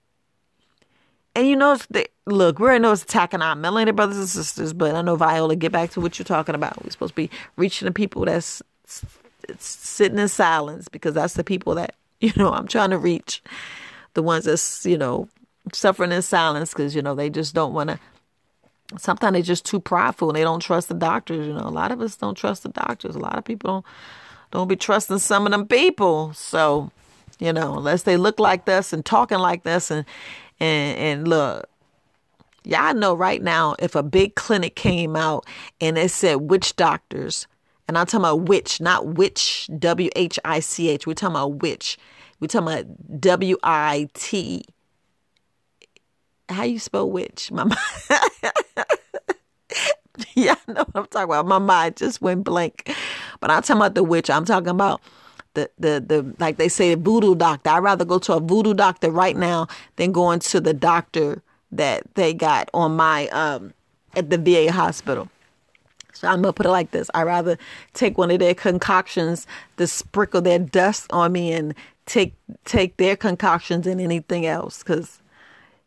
And 1.34 1.46
you 1.46 1.56
know, 1.56 1.78
look, 2.26 2.58
we 2.58 2.64
already 2.64 2.82
know 2.82 2.92
it's 2.92 3.04
attacking 3.04 3.40
our 3.40 3.54
melanated 3.54 3.94
brothers 3.96 4.18
and 4.18 4.28
sisters, 4.28 4.72
but 4.72 4.94
I 4.94 5.02
know 5.02 5.16
Viola, 5.16 5.54
get 5.56 5.72
back 5.72 5.90
to 5.90 6.00
what 6.00 6.18
you're 6.18 6.24
talking 6.24 6.54
about. 6.54 6.82
We're 6.82 6.90
supposed 6.90 7.12
to 7.12 7.16
be 7.16 7.30
reaching 7.56 7.86
the 7.86 7.92
people 7.92 8.24
that's 8.24 8.62
sitting 9.58 10.18
in 10.18 10.28
silence 10.28 10.88
because 10.88 11.14
that's 11.14 11.34
the 11.34 11.44
people 11.44 11.74
that, 11.76 11.94
you 12.20 12.32
know, 12.36 12.52
I'm 12.52 12.66
trying 12.66 12.90
to 12.90 12.98
reach. 12.98 13.42
The 14.14 14.22
ones 14.22 14.44
that's, 14.44 14.84
you 14.84 14.98
know, 14.98 15.28
suffering 15.72 16.10
in 16.10 16.22
silence 16.22 16.70
because, 16.70 16.96
you 16.96 17.02
know, 17.02 17.14
they 17.14 17.30
just 17.30 17.54
don't 17.54 17.72
want 17.72 17.90
to. 17.90 18.00
Sometimes 18.98 19.34
they're 19.34 19.42
just 19.42 19.64
too 19.64 19.80
prideful 19.80 20.30
and 20.30 20.36
they 20.36 20.42
don't 20.42 20.60
trust 20.60 20.88
the 20.88 20.94
doctors. 20.94 21.46
You 21.46 21.52
know, 21.52 21.66
a 21.66 21.70
lot 21.70 21.92
of 21.92 22.00
us 22.00 22.16
don't 22.16 22.36
trust 22.36 22.64
the 22.64 22.70
doctors. 22.70 23.14
A 23.14 23.20
lot 23.20 23.38
of 23.38 23.44
people 23.44 23.70
don't 23.70 23.86
don't 24.50 24.68
be 24.68 24.76
trusting 24.76 25.18
some 25.18 25.46
of 25.46 25.52
them 25.52 25.66
people. 25.66 26.32
So, 26.32 26.90
you 27.38 27.52
know, 27.52 27.78
unless 27.78 28.02
they 28.02 28.16
look 28.16 28.40
like 28.40 28.64
this 28.64 28.92
and 28.92 29.04
talking 29.04 29.38
like 29.38 29.62
this 29.62 29.90
and 29.90 30.04
and 30.58 30.98
and 30.98 31.28
look, 31.28 31.68
y'all 32.64 32.94
know 32.94 33.14
right 33.14 33.42
now 33.42 33.76
if 33.78 33.94
a 33.94 34.02
big 34.02 34.34
clinic 34.34 34.74
came 34.74 35.14
out 35.14 35.46
and 35.80 35.96
it 35.96 36.10
said 36.10 36.36
witch 36.36 36.74
doctors, 36.74 37.46
and 37.86 37.96
I'm 37.96 38.06
talking 38.06 38.24
about 38.24 38.42
witch, 38.48 38.80
not 38.80 39.06
witch, 39.06 39.68
W 39.78 40.10
H 40.16 40.38
I 40.44 40.60
C 40.60 40.88
H. 40.88 41.06
We're 41.06 41.14
talking 41.14 41.36
about 41.36 41.62
witch. 41.62 41.96
We're 42.40 42.48
talking 42.48 42.68
about 42.68 43.20
W 43.20 43.56
I 43.62 44.08
T. 44.14 44.64
How 46.50 46.64
you 46.64 46.78
spell 46.78 47.10
witch? 47.10 47.50
My 47.52 47.64
mind. 47.64 47.78
yeah, 50.34 50.54
I 50.68 50.72
know 50.72 50.80
what 50.80 50.96
I'm 50.96 51.06
talking 51.06 51.24
about. 51.24 51.46
My 51.46 51.58
mind 51.58 51.96
just 51.96 52.20
went 52.20 52.44
blank. 52.44 52.94
But 53.40 53.50
I'm 53.50 53.62
talking 53.62 53.76
about 53.76 53.94
the 53.94 54.02
witch. 54.02 54.28
I'm 54.28 54.44
talking 54.44 54.68
about 54.68 55.00
the 55.54 55.70
the 55.78 56.04
the 56.06 56.34
like 56.38 56.56
they 56.56 56.68
say 56.68 56.94
voodoo 56.94 57.34
doctor. 57.34 57.70
I'd 57.70 57.78
rather 57.78 58.04
go 58.04 58.18
to 58.20 58.34
a 58.34 58.40
voodoo 58.40 58.74
doctor 58.74 59.10
right 59.10 59.36
now 59.36 59.68
than 59.96 60.12
going 60.12 60.40
to 60.40 60.60
the 60.60 60.74
doctor 60.74 61.42
that 61.72 62.02
they 62.14 62.34
got 62.34 62.68
on 62.74 62.96
my 62.96 63.28
um 63.28 63.72
at 64.16 64.30
the 64.30 64.38
VA 64.38 64.72
hospital. 64.72 65.28
So 66.12 66.28
I'm 66.28 66.42
gonna 66.42 66.52
put 66.52 66.66
it 66.66 66.70
like 66.70 66.90
this: 66.90 67.10
I'd 67.14 67.22
rather 67.22 67.56
take 67.94 68.18
one 68.18 68.30
of 68.30 68.40
their 68.40 68.54
concoctions 68.54 69.46
to 69.76 69.86
sprinkle 69.86 70.42
their 70.42 70.58
dust 70.58 71.06
on 71.10 71.32
me 71.32 71.52
and 71.52 71.74
take 72.06 72.34
take 72.64 72.96
their 72.96 73.16
concoctions 73.16 73.86
and 73.86 74.00
anything 74.00 74.46
else, 74.46 74.82
because 74.82 75.19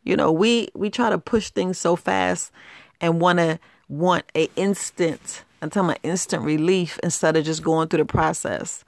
you 0.04 0.16
know 0.16 0.30
we 0.30 0.68
we 0.74 0.90
try 0.90 1.10
to 1.10 1.18
push 1.18 1.50
things 1.50 1.78
so 1.78 1.96
fast 1.96 2.52
and 3.00 3.20
want 3.20 3.38
to 3.38 3.58
want 3.88 4.24
a 4.34 4.48
instant. 4.56 5.44
I'm 5.60 5.70
talking 5.70 5.90
about 5.90 6.00
instant 6.02 6.42
relief 6.42 6.98
instead 7.02 7.36
of 7.36 7.44
just 7.44 7.62
going 7.62 7.88
through 7.88 7.98
the 7.98 8.04
process. 8.04 8.84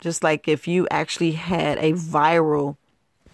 Just 0.00 0.24
like 0.24 0.48
if 0.48 0.66
you 0.66 0.88
actually 0.90 1.32
had 1.32 1.78
a 1.78 1.92
viral, 1.92 2.76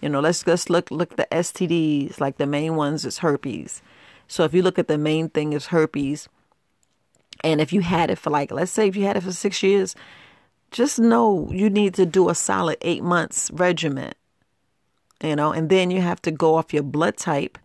you 0.01 0.09
know, 0.09 0.19
let's 0.19 0.45
let's 0.45 0.69
look 0.69 0.91
look 0.91 1.15
the 1.15 1.27
STDs. 1.31 2.19
Like 2.19 2.37
the 2.37 2.45
main 2.45 2.75
ones 2.75 3.05
is 3.05 3.19
herpes. 3.19 3.81
So 4.27 4.43
if 4.43 4.53
you 4.53 4.61
look 4.61 4.77
at 4.77 4.87
the 4.87 4.97
main 4.97 5.29
thing 5.29 5.53
is 5.53 5.67
herpes, 5.67 6.27
and 7.43 7.61
if 7.61 7.71
you 7.71 7.81
had 7.81 8.09
it 8.09 8.17
for 8.17 8.29
like, 8.29 8.51
let's 8.51 8.71
say 8.71 8.87
if 8.87 8.95
you 8.95 9.03
had 9.03 9.17
it 9.17 9.23
for 9.23 9.31
six 9.31 9.63
years, 9.63 9.95
just 10.71 10.99
know 10.99 11.49
you 11.51 11.69
need 11.69 11.93
to 11.95 12.05
do 12.05 12.29
a 12.29 12.35
solid 12.35 12.77
eight 12.81 13.03
months 13.03 13.49
regimen. 13.53 14.13
You 15.23 15.35
know, 15.35 15.51
and 15.51 15.69
then 15.69 15.89
you 15.89 16.01
have 16.01 16.21
to 16.23 16.31
go 16.31 16.55
off 16.55 16.73
your 16.73 16.83
blood 16.83 17.17
type 17.17 17.57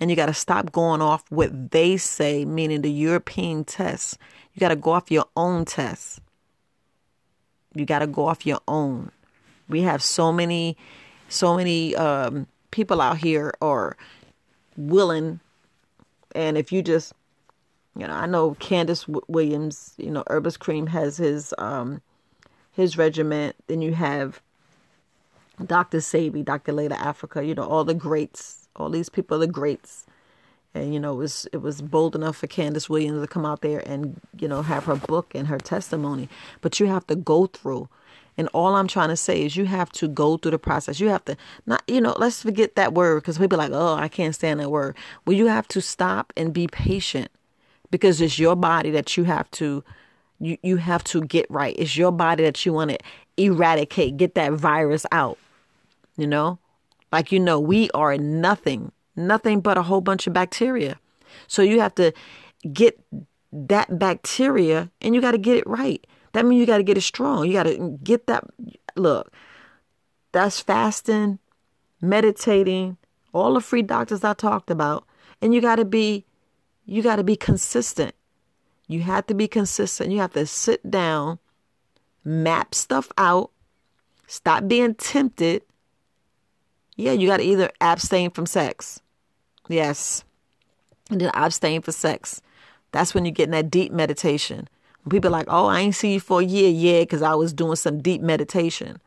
and 0.00 0.10
you 0.10 0.16
got 0.16 0.26
to 0.26 0.34
stop 0.34 0.72
going 0.72 1.00
off 1.00 1.24
what 1.30 1.70
they 1.70 1.96
say, 1.96 2.44
meaning 2.44 2.82
the 2.82 2.90
European 2.90 3.64
tests. 3.64 4.18
You 4.52 4.60
got 4.60 4.68
to 4.68 4.76
go 4.76 4.92
off 4.92 5.10
your 5.10 5.26
own 5.36 5.64
tests. 5.64 6.20
You 7.74 7.84
got 7.84 8.00
to 8.00 8.06
go 8.06 8.26
off 8.26 8.46
your 8.46 8.60
own. 8.68 9.10
We 9.68 9.82
have 9.82 10.02
so 10.02 10.32
many, 10.32 10.76
so 11.28 11.56
many 11.56 11.94
um, 11.96 12.46
people 12.70 13.00
out 13.00 13.18
here 13.18 13.54
are 13.60 13.96
willing, 14.76 15.40
and 16.34 16.58
if 16.58 16.70
you 16.70 16.82
just, 16.82 17.12
you 17.96 18.06
know, 18.06 18.12
I 18.12 18.26
know 18.26 18.54
Candace 18.60 19.06
Williams, 19.28 19.94
you 19.96 20.10
know, 20.10 20.24
Herbis 20.28 20.58
Cream 20.58 20.86
has 20.88 21.16
his 21.16 21.54
um, 21.58 22.02
his 22.72 22.98
regiment. 22.98 23.56
Then 23.68 23.80
you 23.80 23.94
have 23.94 24.42
Dr. 25.64 25.98
Sebi, 25.98 26.44
Dr. 26.44 26.72
Llaila 26.72 26.96
Afrika, 26.96 27.46
you 27.46 27.54
know, 27.54 27.64
all 27.64 27.84
the 27.84 27.94
greats, 27.94 28.68
all 28.76 28.90
these 28.90 29.08
people 29.08 29.36
are 29.36 29.40
the 29.40 29.46
greats. 29.46 30.06
And 30.74 30.92
you 30.92 30.98
know 30.98 31.12
it 31.12 31.18
was 31.18 31.46
it 31.52 31.58
was 31.58 31.80
bold 31.80 32.16
enough 32.16 32.36
for 32.38 32.48
Candace 32.48 32.90
Williams 32.90 33.22
to 33.22 33.28
come 33.28 33.46
out 33.46 33.60
there 33.60 33.78
and 33.88 34.20
you 34.40 34.48
know 34.48 34.62
have 34.62 34.84
her 34.86 34.96
book 34.96 35.32
and 35.32 35.46
her 35.46 35.58
testimony. 35.58 36.28
But 36.62 36.80
you 36.80 36.86
have 36.86 37.06
to 37.06 37.14
go 37.14 37.46
through. 37.46 37.88
And 38.36 38.48
all 38.52 38.74
I'm 38.74 38.88
trying 38.88 39.10
to 39.10 39.16
say 39.16 39.44
is 39.44 39.56
you 39.56 39.66
have 39.66 39.92
to 39.92 40.08
go 40.08 40.36
through 40.36 40.50
the 40.50 40.58
process. 40.58 40.98
You 40.98 41.10
have 41.10 41.24
to 41.26 41.36
not 41.64 41.84
you 41.86 42.00
know 42.00 42.16
let's 42.18 42.42
forget 42.42 42.74
that 42.74 42.92
word 42.92 43.20
because 43.20 43.38
people 43.38 43.56
like 43.56 43.70
oh 43.72 43.94
I 43.94 44.08
can't 44.08 44.34
stand 44.34 44.58
that 44.58 44.70
word. 44.70 44.96
Well 45.24 45.36
you 45.36 45.46
have 45.46 45.68
to 45.68 45.80
stop 45.80 46.32
and 46.36 46.52
be 46.52 46.66
patient 46.66 47.30
because 47.92 48.20
it's 48.20 48.40
your 48.40 48.56
body 48.56 48.90
that 48.90 49.16
you 49.16 49.22
have 49.24 49.48
to 49.52 49.84
you 50.40 50.58
you 50.64 50.78
have 50.78 51.04
to 51.04 51.20
get 51.20 51.46
right. 51.48 51.76
It's 51.78 51.96
your 51.96 52.10
body 52.10 52.42
that 52.42 52.66
you 52.66 52.72
want 52.72 52.90
to 52.90 52.98
eradicate 53.36 54.16
get 54.16 54.34
that 54.34 54.54
virus 54.54 55.06
out 55.12 55.38
you 56.16 56.26
know 56.26 56.58
like 57.12 57.32
you 57.32 57.40
know 57.40 57.58
we 57.60 57.90
are 57.90 58.16
nothing 58.16 58.92
nothing 59.16 59.60
but 59.60 59.78
a 59.78 59.82
whole 59.82 60.00
bunch 60.00 60.26
of 60.26 60.32
bacteria. 60.32 60.98
So 61.46 61.62
you 61.62 61.80
have 61.80 61.94
to 61.96 62.12
get 62.72 63.00
that 63.52 63.98
bacteria 63.98 64.90
and 65.00 65.14
you 65.14 65.20
got 65.20 65.32
to 65.32 65.38
get 65.38 65.56
it 65.56 65.66
right. 65.66 66.04
That 66.32 66.44
means 66.44 66.60
you 66.60 66.66
got 66.66 66.78
to 66.78 66.82
get 66.82 66.98
it 66.98 67.02
strong. 67.02 67.46
You 67.46 67.52
got 67.52 67.64
to 67.64 67.98
get 68.02 68.26
that. 68.26 68.44
Look, 68.96 69.32
that's 70.32 70.60
fasting, 70.60 71.38
meditating, 72.00 72.96
all 73.32 73.54
the 73.54 73.60
free 73.60 73.82
doctors 73.82 74.24
I 74.24 74.34
talked 74.34 74.70
about. 74.70 75.06
And 75.40 75.54
you 75.54 75.60
got 75.60 75.76
to 75.76 75.84
be, 75.84 76.24
you 76.86 77.02
got 77.02 77.16
to 77.16 77.24
be 77.24 77.36
consistent. 77.36 78.14
You 78.86 79.00
have 79.00 79.26
to 79.28 79.34
be 79.34 79.48
consistent. 79.48 80.10
You 80.10 80.18
have 80.18 80.32
to 80.32 80.46
sit 80.46 80.90
down, 80.90 81.38
map 82.24 82.74
stuff 82.74 83.10
out, 83.16 83.50
stop 84.26 84.66
being 84.68 84.94
tempted. 84.94 85.62
Yeah, 86.96 87.12
you 87.12 87.26
got 87.26 87.38
to 87.38 87.42
either 87.42 87.70
abstain 87.80 88.30
from 88.30 88.46
sex. 88.46 89.00
Yes. 89.68 90.24
And 91.10 91.20
then 91.20 91.30
abstain 91.34 91.82
for 91.82 91.92
sex. 91.92 92.40
That's 92.92 93.14
when 93.14 93.24
you 93.24 93.30
get 93.32 93.44
in 93.44 93.50
that 93.50 93.70
deep 93.70 93.92
meditation. 93.92 94.68
When 95.02 95.10
people 95.10 95.28
are 95.28 95.38
like, 95.38 95.48
oh, 95.48 95.66
I 95.66 95.80
ain't 95.80 95.94
see 95.94 96.14
you 96.14 96.20
for 96.20 96.40
a 96.40 96.44
year. 96.44 96.70
Yeah, 96.70 97.00
because 97.00 97.22
I 97.22 97.34
was 97.34 97.52
doing 97.52 97.76
some 97.76 98.00
deep 98.00 98.20
meditation. 98.20 99.00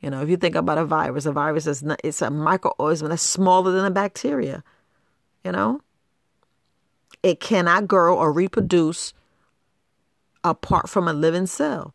You 0.00 0.10
know, 0.10 0.20
if 0.20 0.28
you 0.28 0.36
think 0.36 0.54
about 0.54 0.76
a 0.76 0.84
virus, 0.84 1.24
a 1.24 1.32
virus 1.32 1.66
is 1.66 1.82
not, 1.82 2.00
it's 2.04 2.20
a 2.20 2.28
microorganism 2.28 3.08
that's 3.08 3.22
smaller 3.22 3.72
than 3.72 3.86
a 3.86 3.90
bacteria. 3.90 4.62
You 5.42 5.52
know, 5.52 5.80
it 7.22 7.40
cannot 7.40 7.88
grow 7.88 8.18
or 8.18 8.30
reproduce 8.30 9.14
apart 10.44 10.90
from 10.90 11.08
a 11.08 11.14
living 11.14 11.46
cell. 11.46 11.94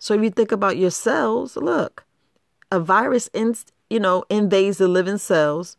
So 0.00 0.14
if 0.14 0.22
you 0.22 0.30
think 0.30 0.50
about 0.50 0.76
your 0.76 0.90
cells, 0.90 1.56
look, 1.56 2.04
a 2.72 2.80
virus 2.80 3.28
in, 3.32 3.54
you 3.90 4.00
know 4.00 4.24
invades 4.30 4.78
the 4.78 4.88
living 4.88 5.18
cells 5.18 5.76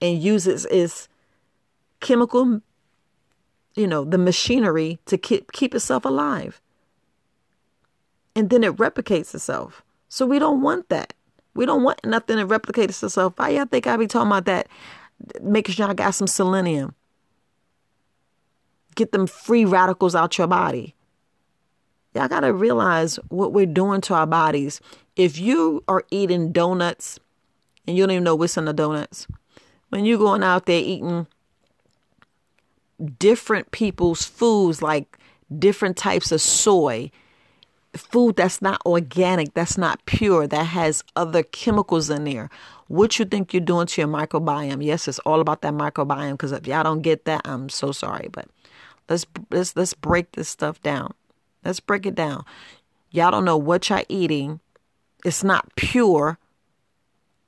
and 0.00 0.22
uses 0.22 0.64
its 0.66 1.08
chemical, 2.00 2.60
you 3.74 3.86
know, 3.86 4.04
the 4.04 4.18
machinery 4.18 4.98
to 5.06 5.16
keep 5.16 5.52
keep 5.52 5.74
itself 5.74 6.04
alive. 6.04 6.60
And 8.34 8.50
then 8.50 8.64
it 8.64 8.76
replicates 8.76 9.34
itself. 9.34 9.82
So 10.08 10.26
we 10.26 10.38
don't 10.38 10.60
want 10.60 10.88
that. 10.90 11.14
We 11.54 11.64
don't 11.64 11.82
want 11.82 12.04
nothing 12.04 12.36
that 12.36 12.48
replicates 12.48 13.02
itself. 13.02 13.34
Why 13.36 13.50
y'all 13.50 13.64
think 13.64 13.86
I 13.86 13.96
be 13.96 14.06
talking 14.06 14.28
about 14.28 14.44
that? 14.44 14.68
Making 15.40 15.74
sure 15.74 15.88
I 15.88 15.94
got 15.94 16.10
some 16.14 16.26
selenium. 16.26 16.94
Get 18.94 19.12
them 19.12 19.26
free 19.26 19.64
radicals 19.64 20.14
out 20.14 20.36
your 20.36 20.46
body. 20.46 20.94
Y'all 22.14 22.28
got 22.28 22.40
to 22.40 22.52
realize 22.52 23.16
what 23.28 23.52
we're 23.52 23.66
doing 23.66 24.00
to 24.02 24.14
our 24.14 24.26
bodies. 24.26 24.80
If 25.16 25.38
you 25.38 25.82
are 25.88 26.04
eating 26.10 26.52
donuts 26.52 27.18
and 27.86 27.96
you 27.96 28.02
don't 28.02 28.12
even 28.12 28.24
know 28.24 28.34
what's 28.34 28.56
in 28.56 28.66
the 28.66 28.72
donuts, 28.72 29.26
when 29.88 30.04
you're 30.04 30.18
going 30.18 30.42
out 30.42 30.66
there 30.66 30.80
eating 30.80 31.26
different 33.18 33.70
people's 33.70 34.24
foods, 34.24 34.82
like 34.82 35.18
different 35.58 35.96
types 35.96 36.32
of 36.32 36.40
soy, 36.40 37.10
food 37.94 38.36
that's 38.36 38.60
not 38.60 38.80
organic, 38.84 39.54
that's 39.54 39.78
not 39.78 40.04
pure, 40.06 40.46
that 40.46 40.64
has 40.64 41.02
other 41.14 41.42
chemicals 41.42 42.10
in 42.10 42.24
there. 42.24 42.50
What 42.88 43.18
you 43.18 43.24
think 43.24 43.52
you're 43.52 43.60
doing 43.60 43.86
to 43.86 44.00
your 44.00 44.08
microbiome? 44.08 44.84
Yes, 44.84 45.08
it's 45.08 45.18
all 45.20 45.40
about 45.40 45.62
that 45.62 45.74
microbiome. 45.74 46.32
Because 46.32 46.52
if 46.52 46.66
y'all 46.66 46.84
don't 46.84 47.02
get 47.02 47.24
that, 47.24 47.42
I'm 47.44 47.68
so 47.68 47.90
sorry. 47.92 48.28
But 48.30 48.46
let's 49.08 49.26
let's 49.50 49.74
let's 49.74 49.94
break 49.94 50.32
this 50.32 50.48
stuff 50.48 50.80
down. 50.82 51.14
Let's 51.64 51.80
break 51.80 52.06
it 52.06 52.14
down. 52.14 52.44
Y'all 53.10 53.30
don't 53.30 53.44
know 53.44 53.56
what 53.56 53.88
y'all 53.88 54.04
eating. 54.08 54.60
It's 55.24 55.42
not 55.42 55.74
pure, 55.76 56.38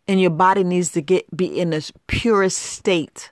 and 0.07 0.21
your 0.21 0.31
body 0.31 0.65
needs 0.65 0.91
to 0.93 1.01
get 1.01 1.37
be 1.37 1.61
in 1.61 1.71
the 1.71 1.91
purest 2.07 2.59
state. 2.59 3.31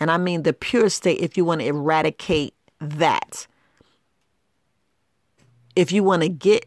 And 0.00 0.10
I 0.10 0.16
mean 0.16 0.42
the 0.42 0.52
purest 0.52 0.96
state 0.96 1.20
if 1.20 1.36
you 1.36 1.44
want 1.44 1.60
to 1.60 1.66
eradicate 1.66 2.54
that 2.80 3.46
if 5.78 5.92
you 5.92 6.02
want 6.02 6.22
to 6.22 6.28
get 6.28 6.66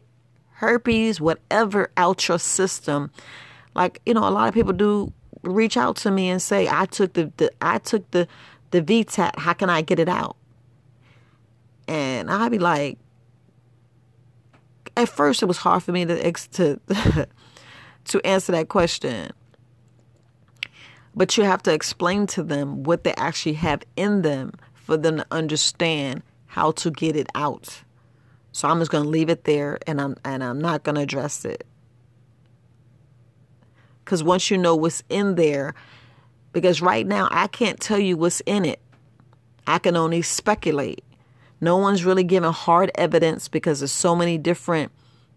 herpes, 0.54 1.20
whatever 1.20 1.90
out 1.98 2.26
your 2.28 2.38
system, 2.38 3.10
like 3.74 4.00
you 4.06 4.14
know, 4.14 4.26
a 4.26 4.30
lot 4.30 4.48
of 4.48 4.54
people 4.54 4.72
do 4.72 5.12
reach 5.42 5.76
out 5.76 5.96
to 5.96 6.10
me 6.10 6.30
and 6.30 6.40
say, 6.40 6.66
"I 6.66 6.86
took 6.86 7.12
the, 7.12 7.30
the 7.36 7.52
I 7.60 7.76
took 7.76 8.10
the 8.12 8.26
the 8.70 8.80
VTAC. 8.80 9.38
How 9.38 9.52
can 9.52 9.68
I 9.68 9.82
get 9.82 9.98
it 9.98 10.08
out?" 10.08 10.36
And 11.86 12.30
I'd 12.30 12.50
be 12.50 12.58
like, 12.58 12.98
at 14.96 15.08
first 15.08 15.42
it 15.42 15.46
was 15.46 15.58
hard 15.58 15.82
for 15.82 15.92
me 15.92 16.04
to 16.04 16.32
to 16.32 16.80
to 18.04 18.26
answer 18.26 18.52
that 18.52 18.68
question. 18.68 19.30
But 21.14 21.36
you 21.36 21.44
have 21.44 21.62
to 21.64 21.72
explain 21.72 22.26
to 22.28 22.42
them 22.42 22.84
what 22.84 23.04
they 23.04 23.14
actually 23.14 23.54
have 23.54 23.82
in 23.96 24.22
them 24.22 24.52
for 24.74 24.96
them 24.96 25.18
to 25.18 25.26
understand 25.30 26.22
how 26.46 26.72
to 26.72 26.90
get 26.90 27.16
it 27.16 27.28
out. 27.34 27.82
So 28.52 28.68
I'm 28.68 28.78
just 28.78 28.90
going 28.90 29.04
to 29.04 29.10
leave 29.10 29.28
it 29.28 29.44
there 29.44 29.78
and 29.86 30.00
I'm 30.00 30.16
and 30.24 30.42
I'm 30.42 30.60
not 30.60 30.82
going 30.82 30.96
to 30.96 31.02
address 31.02 31.44
it. 31.44 31.66
Cuz 34.04 34.22
once 34.22 34.50
you 34.50 34.58
know 34.58 34.74
what's 34.74 35.02
in 35.08 35.36
there 35.36 35.74
because 36.52 36.82
right 36.82 37.06
now 37.06 37.28
I 37.30 37.46
can't 37.46 37.80
tell 37.80 37.98
you 37.98 38.16
what's 38.16 38.40
in 38.46 38.64
it. 38.64 38.80
I 39.66 39.78
can 39.78 39.96
only 39.96 40.22
speculate. 40.22 41.04
No 41.62 41.78
one's 41.78 42.04
really 42.04 42.24
giving 42.24 42.52
hard 42.52 42.90
evidence 42.96 43.48
because 43.48 43.80
there's 43.80 43.92
so 43.92 44.14
many 44.14 44.36
different 44.36 44.92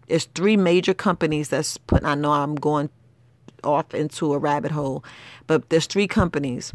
there's 0.08 0.26
three 0.26 0.56
major 0.56 0.94
companies 0.94 1.48
that's 1.48 1.78
putting 1.78 2.06
I 2.06 2.14
know 2.14 2.32
I'm 2.32 2.54
going 2.54 2.90
off 3.64 3.94
into 3.94 4.34
a 4.34 4.38
rabbit 4.38 4.70
hole, 4.70 5.04
but 5.46 5.70
there's 5.70 5.86
three 5.86 6.06
companies 6.06 6.72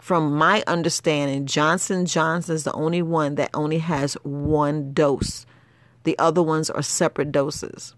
from 0.00 0.34
my 0.34 0.64
understanding, 0.66 1.46
Johnson 1.46 2.06
Johnson 2.06 2.54
is 2.54 2.64
the 2.64 2.72
only 2.72 3.02
one 3.02 3.34
that 3.34 3.50
only 3.54 3.78
has 3.78 4.14
one 4.22 4.92
dose. 4.92 5.44
The 6.04 6.18
other 6.18 6.42
ones 6.42 6.70
are 6.70 6.82
separate 6.82 7.30
doses. 7.32 7.94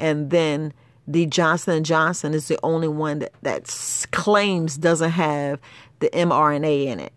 And 0.00 0.30
then 0.30 0.72
the 1.06 1.26
Johnson 1.26 1.82
& 1.82 1.84
Johnson 1.84 2.34
is 2.34 2.48
the 2.48 2.58
only 2.62 2.88
one 2.88 3.20
that, 3.20 3.32
that 3.42 4.06
claims 4.10 4.76
doesn't 4.76 5.10
have 5.12 5.60
the 6.00 6.10
mRNA 6.10 6.86
in 6.86 7.00
it. 7.00 7.12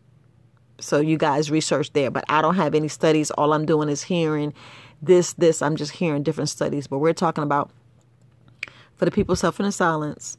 So 0.82 1.00
you 1.00 1.18
guys 1.18 1.52
research 1.52 1.94
there, 1.94 2.12
but 2.12 2.26
I 2.28 2.42
don't 2.42 2.56
have 2.56 2.76
any 2.76 2.88
studies. 2.88 3.32
All 3.32 3.54
I'm 3.54 3.66
doing 3.66 3.90
is 3.90 4.04
hearing 4.04 4.54
this, 5.02 5.34
this. 5.34 5.62
I'm 5.62 5.76
just 5.76 5.94
hearing 5.94 6.24
different 6.24 6.50
studies, 6.50 6.88
but 6.88 7.00
we're 7.00 7.14
talking 7.14 7.44
about 7.44 7.72
for 8.96 9.06
the 9.06 9.12
people 9.12 9.36
suffering 9.36 9.66
in 9.66 9.72
silence 9.72 10.38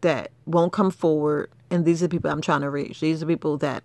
that 0.00 0.30
won't 0.46 0.72
come 0.72 0.90
forward. 0.90 1.50
And 1.70 1.84
these 1.84 2.02
are 2.02 2.08
people 2.08 2.30
I'm 2.30 2.40
trying 2.40 2.60
to 2.60 2.70
reach. 2.70 3.00
These 3.00 3.22
are 3.22 3.26
people 3.26 3.56
that 3.58 3.82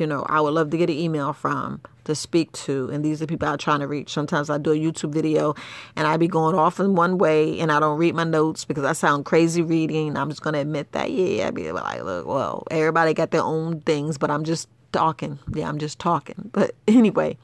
you 0.00 0.06
know, 0.06 0.24
I 0.28 0.40
would 0.40 0.54
love 0.54 0.70
to 0.70 0.76
get 0.76 0.90
an 0.90 0.96
email 0.96 1.32
from 1.32 1.80
to 2.04 2.14
speak 2.14 2.52
to. 2.52 2.88
And 2.90 3.04
these 3.04 3.22
are 3.22 3.26
people 3.26 3.48
I'm 3.48 3.58
trying 3.58 3.80
to 3.80 3.86
reach. 3.86 4.12
Sometimes 4.12 4.50
I 4.50 4.58
do 4.58 4.72
a 4.72 4.76
YouTube 4.76 5.12
video 5.12 5.54
and 5.94 6.06
I 6.06 6.16
be 6.16 6.28
going 6.28 6.54
off 6.54 6.78
in 6.80 6.94
one 6.94 7.18
way 7.18 7.58
and 7.58 7.72
I 7.72 7.80
don't 7.80 7.98
read 7.98 8.14
my 8.14 8.24
notes 8.24 8.64
because 8.64 8.84
I 8.84 8.92
sound 8.92 9.24
crazy 9.24 9.62
reading. 9.62 10.16
I'm 10.16 10.28
just 10.28 10.42
going 10.42 10.54
to 10.54 10.60
admit 10.60 10.92
that. 10.92 11.10
Yeah, 11.10 11.48
I 11.48 11.50
be 11.50 11.72
like, 11.72 12.02
look, 12.02 12.26
well, 12.26 12.64
everybody 12.70 13.14
got 13.14 13.30
their 13.30 13.42
own 13.42 13.80
things, 13.80 14.18
but 14.18 14.30
I'm 14.30 14.44
just 14.44 14.68
talking. 14.96 15.38
Yeah, 15.54 15.68
I'm 15.68 15.78
just 15.78 15.98
talking. 15.98 16.50
But 16.52 16.74
anyway, 16.88 17.36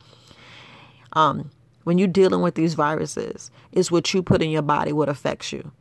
um, 1.12 1.51
when 1.85 1.99
you're 1.99 2.09
dealing 2.09 2.41
with 2.41 2.55
these 2.55 2.75
viruses, 2.75 3.51
it's 3.73 3.91
what 3.91 4.12
you 4.15 4.23
put 4.23 4.43
in 4.43 4.51
your 4.51 4.62
body 4.62 4.93
what 4.93 5.09
affects 5.09 5.53
you 5.53 5.73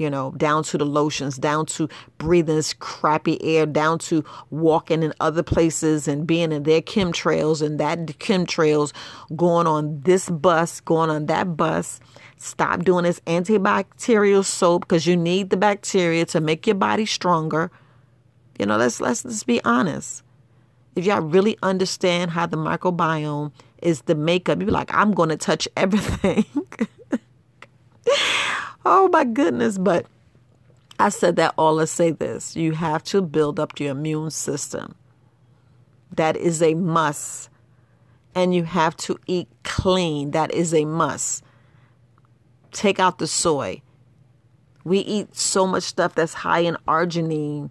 you 0.00 0.08
know, 0.08 0.32
down 0.38 0.62
to 0.62 0.78
the 0.78 0.86
lotions, 0.86 1.36
down 1.36 1.66
to 1.66 1.86
breathing 2.16 2.56
this 2.56 2.72
crappy 2.72 3.38
air, 3.44 3.66
down 3.66 3.98
to 3.98 4.24
walking 4.48 5.02
in 5.02 5.12
other 5.20 5.42
places 5.42 6.08
and 6.08 6.26
being 6.26 6.52
in 6.52 6.62
their 6.62 6.80
chemtrails 6.80 7.60
and 7.60 7.78
that 7.78 7.98
chemtrails, 8.18 8.94
going 9.36 9.66
on 9.66 10.00
this 10.00 10.30
bus, 10.30 10.80
going 10.80 11.10
on 11.10 11.26
that 11.26 11.54
bus. 11.54 12.00
Stop 12.38 12.82
doing 12.82 13.04
this 13.04 13.20
antibacterial 13.26 14.42
soap 14.42 14.88
because 14.88 15.06
you 15.06 15.18
need 15.18 15.50
the 15.50 15.58
bacteria 15.58 16.24
to 16.24 16.40
make 16.40 16.66
your 16.66 16.76
body 16.76 17.04
stronger. 17.04 17.70
You 18.58 18.64
know, 18.64 18.78
let's 18.78 19.02
let's 19.02 19.22
just 19.22 19.46
be 19.46 19.62
honest. 19.66 20.22
If 21.00 21.06
y'all 21.06 21.22
really 21.22 21.56
understand 21.62 22.32
how 22.32 22.44
the 22.44 22.58
microbiome 22.58 23.52
is 23.80 24.02
the 24.02 24.14
makeup, 24.14 24.58
you'd 24.58 24.66
be 24.66 24.70
like, 24.70 24.92
I'm 24.92 25.12
going 25.12 25.30
to 25.30 25.36
touch 25.38 25.66
everything. 25.78 26.44
Oh 28.84 29.08
my 29.10 29.24
goodness. 29.24 29.78
But 29.78 30.04
I 30.98 31.08
said 31.08 31.36
that 31.36 31.54
all 31.56 31.78
to 31.78 31.86
say 31.86 32.10
this 32.10 32.54
you 32.54 32.72
have 32.72 33.02
to 33.04 33.22
build 33.22 33.58
up 33.58 33.80
your 33.80 33.92
immune 33.92 34.30
system. 34.30 34.94
That 36.14 36.36
is 36.36 36.60
a 36.60 36.74
must. 36.74 37.48
And 38.34 38.54
you 38.54 38.64
have 38.64 38.94
to 38.98 39.18
eat 39.26 39.48
clean. 39.64 40.32
That 40.32 40.52
is 40.52 40.74
a 40.74 40.84
must. 40.84 41.42
Take 42.72 43.00
out 43.00 43.18
the 43.18 43.26
soy. 43.26 43.80
We 44.84 44.98
eat 44.98 45.34
so 45.34 45.66
much 45.66 45.84
stuff 45.84 46.14
that's 46.14 46.34
high 46.34 46.60
in 46.60 46.76
arginine 46.86 47.70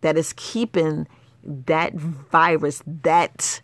that 0.00 0.16
is 0.16 0.32
keeping 0.34 1.06
that 1.44 1.94
virus, 1.94 2.82
that 2.86 3.60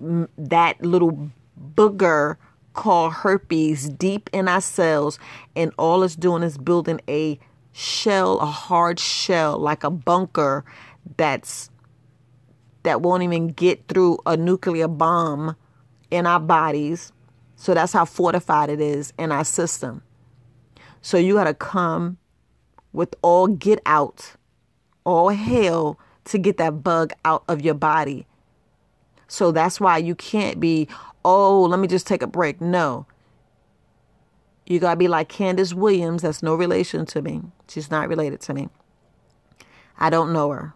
that 0.00 0.84
little 0.84 1.30
booger 1.74 2.36
called 2.72 3.12
herpes 3.12 3.88
deep 3.88 4.28
in 4.32 4.48
our 4.48 4.60
cells, 4.60 5.18
and 5.54 5.72
all 5.78 6.02
it's 6.02 6.16
doing 6.16 6.42
is 6.42 6.58
building 6.58 7.00
a 7.08 7.38
shell, 7.72 8.38
a 8.40 8.46
hard 8.46 8.98
shell, 8.98 9.58
like 9.58 9.84
a 9.84 9.90
bunker 9.90 10.64
that's 11.16 11.70
that 12.82 13.00
won't 13.00 13.22
even 13.22 13.48
get 13.48 13.88
through 13.88 14.18
a 14.26 14.36
nuclear 14.36 14.88
bomb. 14.88 15.56
in 16.10 16.26
our 16.26 16.40
bodies. 16.40 17.12
So 17.56 17.74
that's 17.74 17.92
how 17.92 18.04
fortified 18.04 18.70
it 18.70 18.80
is 18.80 19.12
in 19.18 19.32
our 19.32 19.44
system. 19.44 20.02
So 21.02 21.18
you 21.18 21.34
got 21.34 21.44
to 21.44 21.54
come 21.54 22.18
with 22.92 23.14
all 23.22 23.48
get 23.48 23.80
out, 23.84 24.34
all 25.04 25.30
hell 25.30 25.98
to 26.26 26.38
get 26.38 26.56
that 26.58 26.82
bug 26.82 27.12
out 27.24 27.44
of 27.48 27.62
your 27.62 27.74
body. 27.74 28.26
So 29.28 29.52
that's 29.52 29.80
why 29.80 29.98
you 29.98 30.14
can't 30.14 30.60
be, 30.60 30.88
oh, 31.24 31.62
let 31.62 31.80
me 31.80 31.88
just 31.88 32.06
take 32.06 32.22
a 32.22 32.26
break. 32.26 32.60
No. 32.60 33.06
You 34.66 34.78
got 34.78 34.92
to 34.92 34.96
be 34.96 35.08
like 35.08 35.28
Candace 35.28 35.74
Williams. 35.74 36.22
That's 36.22 36.42
no 36.42 36.54
relation 36.54 37.04
to 37.06 37.22
me. 37.22 37.42
She's 37.68 37.90
not 37.90 38.08
related 38.08 38.40
to 38.42 38.54
me. 38.54 38.68
I 39.98 40.10
don't 40.10 40.32
know 40.32 40.50
her. 40.50 40.74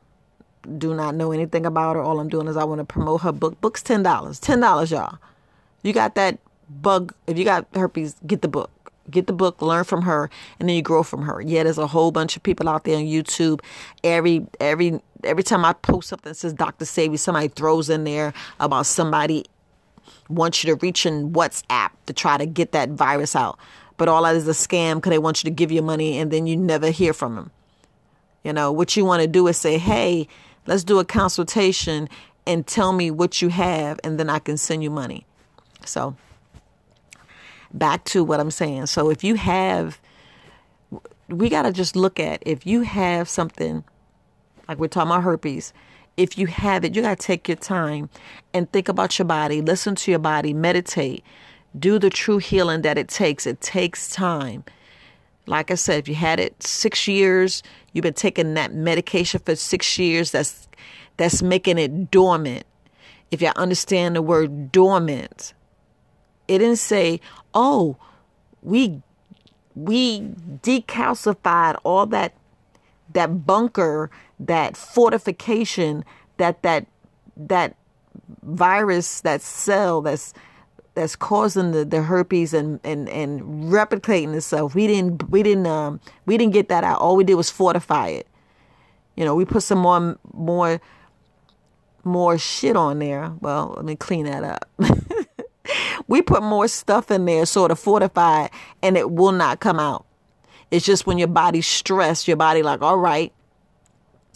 Do 0.77 0.95
not 0.95 1.15
know 1.15 1.33
anything 1.33 1.65
about 1.65 1.97
her. 1.97 2.03
All 2.03 2.21
I'm 2.21 2.29
doing 2.29 2.49
is 2.49 2.57
I 2.57 2.65
want 2.65 2.81
to 2.81 2.85
promote 2.85 3.23
her 3.23 3.33
book. 3.33 3.61
Book's 3.61 3.83
$10. 3.83 4.03
$10, 4.03 4.91
y'all. 4.91 5.19
You 5.83 5.93
got 5.93 6.15
that 6.17 6.39
bug. 6.69 7.15
If 7.27 7.39
you 7.39 7.45
got 7.45 7.67
herpes, 7.75 8.17
get 8.27 8.43
the 8.43 8.49
book 8.49 8.71
get 9.11 9.27
the 9.27 9.33
book, 9.33 9.61
learn 9.63 9.85
from 9.85 10.03
her, 10.03 10.31
and 10.59 10.69
then 10.69 10.77
you 10.77 10.83
grow 10.83 11.03
from 11.03 11.23
her. 11.23 11.41
Yeah, 11.41 11.63
there's 11.63 11.79
a 11.79 11.87
whole 11.87 12.11
bunch 12.11 12.37
of 12.37 12.43
people 12.43 12.69
out 12.69 12.85
there 12.85 12.97
on 12.97 13.05
YouTube. 13.05 13.61
Every 14.05 14.47
every 14.61 15.01
every 15.25 15.43
time 15.43 15.65
I 15.65 15.73
post 15.73 16.09
something 16.09 16.31
that 16.31 16.37
says 16.37 16.53
Dr. 16.53 16.85
Sebi, 16.85 17.19
somebody 17.19 17.49
throws 17.49 17.91
in 17.91 18.05
there 18.05 18.33
about 18.61 18.87
somebody 18.87 19.45
wants 20.29 20.63
you 20.63 20.75
to 20.75 20.79
reach 20.81 21.07
in 21.07 21.33
WhatsApp 21.33 21.91
to 22.07 22.13
try 22.13 22.37
to 22.37 22.47
get 22.47 22.73
that 22.73 22.91
virus 22.91 23.35
out. 23.35 23.59
But 23.97 24.09
all 24.09 24.23
that 24.23 24.37
is 24.37 24.47
a 24.47 24.53
scam 24.53 24.97
because 24.97 25.11
they 25.11 25.19
want 25.19 25.43
you 25.43 25.51
to 25.51 25.55
give 25.55 25.73
you 25.73 25.83
money 25.83 26.19
and 26.19 26.31
then 26.31 26.47
you 26.47 26.57
never 26.57 26.91
hear 26.91 27.13
from 27.13 27.35
them. 27.35 27.51
You 28.45 28.53
know, 28.53 28.71
what 28.71 28.97
you 28.97 29.05
want 29.05 29.23
to 29.23 29.29
do 29.29 29.47
is 29.49 29.57
say, 29.57 29.79
hey, 29.79 30.29
let's 30.67 30.85
do 30.85 31.01
a 31.01 31.05
consultation 31.05 32.09
and 32.47 32.67
tell 32.67 32.93
me 32.93 33.11
what 33.11 33.43
you 33.43 33.51
have, 33.51 34.01
and 34.03 34.19
then 34.19 34.31
I 34.31 34.39
can 34.39 34.57
send 34.57 34.83
you 34.83 34.89
money. 34.89 35.27
So 35.85 36.17
back 37.73 38.05
to 38.07 38.25
what 38.25 38.41
I'm 38.41 38.51
saying. 38.51 38.87
So 38.87 39.11
if 39.11 39.23
you 39.23 39.35
have, 39.37 40.01
we 41.29 41.49
got 41.49 41.63
to 41.63 41.73
just 41.73 41.97
look 41.97 42.19
at 42.19 42.43
if 42.47 42.67
you 42.67 42.83
have 42.83 43.29
something 43.29 43.85
like 44.69 44.79
we're 44.79 44.89
talking 44.89 45.11
about 45.11 45.23
herpes. 45.23 45.73
If 46.17 46.37
you 46.37 46.47
have 46.49 46.85
it, 46.85 46.95
you 46.95 47.03
got 47.03 47.19
to 47.19 47.27
take 47.27 47.49
your 47.49 47.57
time 47.57 48.11
and 48.53 48.71
think 48.73 48.89
about 48.89 49.19
your 49.19 49.27
body, 49.27 49.63
listen 49.63 49.95
to 49.95 50.11
your 50.11 50.19
body, 50.19 50.53
meditate, 50.53 51.25
do 51.79 51.99
the 51.99 52.11
true 52.11 52.39
healing 52.39 52.83
that 52.83 52.99
it 52.99 53.09
takes. 53.09 53.47
It 53.47 53.61
takes 53.61 54.11
time. 54.11 54.65
Like 55.47 55.71
I 55.71 55.77
said, 55.77 56.01
if 56.01 56.09
you 56.09 56.15
had 56.15 56.41
it 56.41 56.63
six 56.63 57.09
years, 57.09 57.63
you've 57.93 58.03
been 58.03 58.15
taking 58.15 58.55
that 58.55 58.75
medication 58.75 59.41
for 59.45 59.57
six 59.57 59.99
years, 59.99 60.33
that's 60.33 60.69
that's 61.17 61.43
making 61.43 61.79
it 61.79 62.11
dormant. 62.11 62.65
If 63.31 63.43
you 63.43 63.51
understand 63.57 64.17
the 64.17 64.23
word 64.23 64.71
dormant, 64.73 65.53
it 66.49 66.59
didn't 66.59 66.77
say, 66.77 67.21
"Oh, 67.55 67.97
we 68.63 69.03
we 69.75 70.21
decalcified 70.63 71.79
all 71.85 72.07
that 72.07 72.35
that 73.13 73.47
bunker, 73.47 74.11
that 74.41 74.77
fortification, 74.77 76.05
that 76.37 76.63
that 76.63 76.87
that 77.37 77.77
virus, 78.43 79.21
that 79.21 79.41
cell 79.41 80.01
that's 80.03 80.35
that's 80.95 81.15
causing 81.15 81.71
the, 81.71 81.85
the 81.85 82.03
herpes 82.03 82.53
and, 82.53 82.81
and, 82.83 83.09
and 83.09 83.41
replicating 83.71 84.35
itself. 84.35 84.75
We 84.75 84.89
didn't 84.89 85.31
we 85.31 85.43
didn't 85.43 85.67
um 85.67 86.01
we 86.27 86.37
didn't 86.37 86.53
get 86.55 86.69
that 86.69 86.85
out. 86.85 87.01
All 87.01 87.17
we 87.17 87.25
did 87.25 87.35
was 87.35 87.51
fortify 87.51 88.09
it. 88.09 88.27
You 89.17 89.25
know, 89.25 89.35
we 89.35 89.45
put 89.45 89.63
some 89.63 89.79
more 89.79 90.19
more 90.33 90.81
more 92.05 92.39
shit 92.39 92.77
on 92.77 92.99
there. 92.99 93.33
Well, 93.41 93.75
let 93.77 93.85
me 93.85 93.97
clean 93.97 94.27
that 94.27 94.45
up. 94.45 94.69
we 96.09 96.23
put 96.23 96.43
more 96.43 96.67
stuff 96.67 97.11
in 97.11 97.27
there, 97.27 97.47
sort 97.47 97.71
of 97.71 97.79
fortified, 97.79 98.51
and 98.83 98.97
it 98.97 99.11
will 99.11 99.33
not 99.33 99.61
come 99.61 99.79
out. 99.79 100.07
It's 100.71 100.85
just 100.85 101.07
when 101.07 101.19
your 101.19 101.29
body's 101.29 101.67
stressed, 101.67 102.27
your 102.27 102.37
body 102.37 102.63
like, 102.63 102.83
all 102.83 102.97
right, 102.97 103.33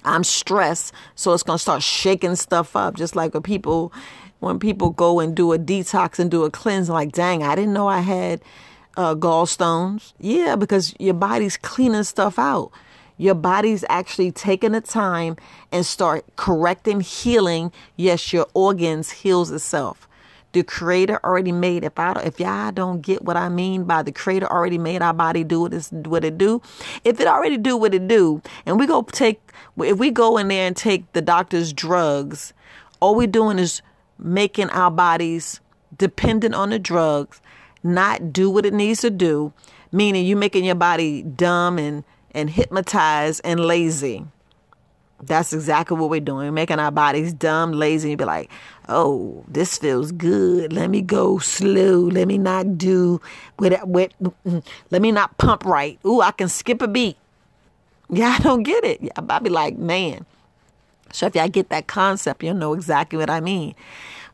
I'm 0.04 0.22
stressed, 0.22 0.92
so 1.14 1.32
it's 1.32 1.42
gonna 1.42 1.58
start 1.58 1.82
shaking 1.82 2.37
stuff 2.37 2.76
up. 2.76 2.94
Just 2.94 3.16
like 3.16 3.35
when 3.35 3.42
people, 3.42 3.92
when 4.40 4.58
people 4.58 4.90
go 4.90 5.18
and 5.18 5.35
do 5.35 5.52
a 5.52 5.58
detox 5.58 6.18
and 6.18 6.30
do 6.30 6.44
a 6.44 6.50
cleanse, 6.50 6.88
like, 6.88 7.12
dang, 7.12 7.42
I 7.42 7.54
didn't 7.54 7.72
know 7.72 7.88
I 7.88 8.00
had 8.00 8.42
uh, 8.96 9.14
gallstones. 9.14 10.12
Yeah, 10.18 10.56
because 10.56 10.94
your 10.98 11.14
body's 11.14 11.56
cleaning 11.56 12.04
stuff 12.04 12.38
out. 12.38 12.70
Your 13.16 13.35
body's 13.35 13.85
actually 13.88 14.32
taking 14.32 14.72
the 14.72 14.80
time 14.80 15.37
and 15.70 15.87
start 15.87 16.24
correcting, 16.37 17.00
healing. 17.00 17.70
Yes, 17.96 18.32
your 18.32 18.46
organs 18.54 19.11
heals 19.11 19.50
itself 19.50 20.08
the 20.52 20.62
creator 20.62 21.18
already 21.24 21.52
made 21.52 21.84
if 21.84 21.98
i 21.98 22.12
don't, 22.12 22.26
if 22.26 22.38
y'all 22.38 22.72
don't 22.72 23.00
get 23.00 23.22
what 23.22 23.36
i 23.36 23.48
mean 23.48 23.84
by 23.84 24.02
the 24.02 24.12
creator 24.12 24.46
already 24.46 24.78
made 24.78 25.02
our 25.02 25.14
body 25.14 25.44
do 25.44 25.60
what, 25.60 25.72
what 26.06 26.24
it 26.24 26.38
do 26.38 26.60
if 27.04 27.20
it 27.20 27.26
already 27.26 27.56
do 27.56 27.76
what 27.76 27.94
it 27.94 28.06
do 28.08 28.40
and 28.66 28.78
we 28.78 28.86
go 28.86 29.02
take 29.02 29.40
if 29.78 29.98
we 29.98 30.10
go 30.10 30.36
in 30.36 30.48
there 30.48 30.66
and 30.66 30.76
take 30.76 31.10
the 31.12 31.22
doctor's 31.22 31.72
drugs 31.72 32.52
all 33.00 33.14
we're 33.14 33.26
doing 33.26 33.58
is 33.58 33.82
making 34.18 34.70
our 34.70 34.90
bodies 34.90 35.60
dependent 35.96 36.54
on 36.54 36.70
the 36.70 36.78
drugs 36.78 37.40
not 37.82 38.32
do 38.32 38.48
what 38.48 38.64
it 38.66 38.74
needs 38.74 39.00
to 39.00 39.10
do 39.10 39.52
meaning 39.90 40.24
you 40.24 40.36
making 40.36 40.64
your 40.64 40.74
body 40.74 41.22
dumb 41.22 41.78
and 41.78 42.04
and 42.34 42.50
hypnotized 42.50 43.40
and 43.44 43.60
lazy 43.60 44.24
that's 45.22 45.52
exactly 45.52 45.96
what 45.96 46.11
we're 46.11 46.20
doing, 46.20 46.52
making 46.52 46.80
our 46.80 46.90
bodies 46.90 47.32
dumb, 47.32 47.72
lazy, 47.72 48.11
and 48.11 48.18
be 48.18 48.24
like, 48.24 48.50
oh, 48.88 49.44
this 49.46 49.78
feels 49.78 50.11
good. 50.12 50.72
Let 50.72 50.90
me 50.90 51.00
go 51.00 51.38
slow. 51.38 52.00
Let 52.00 52.26
me 52.26 52.38
not 52.38 52.76
do 52.76 53.20
with 53.58 53.80
with 53.85 54.12
let 54.90 55.00
me 55.00 55.12
not 55.12 55.38
pump 55.38 55.64
right. 55.64 55.98
Ooh, 56.04 56.20
I 56.20 56.32
can 56.32 56.48
skip 56.48 56.82
a 56.82 56.88
beat. 56.88 57.16
Yeah, 58.11 58.37
I 58.38 58.42
don't 58.42 58.64
get 58.64 58.85
it. 58.85 59.00
I'll 59.16 59.40
be 59.40 59.50
like, 59.50 59.78
man. 59.78 60.26
So 61.12 61.26
if 61.26 61.35
y'all 61.35 61.48
get 61.48 61.68
that 61.68 61.87
concept, 61.87 62.42
you'll 62.42 62.54
know 62.54 62.72
exactly 62.72 63.18
what 63.18 63.30
I 63.30 63.40
mean. 63.40 63.74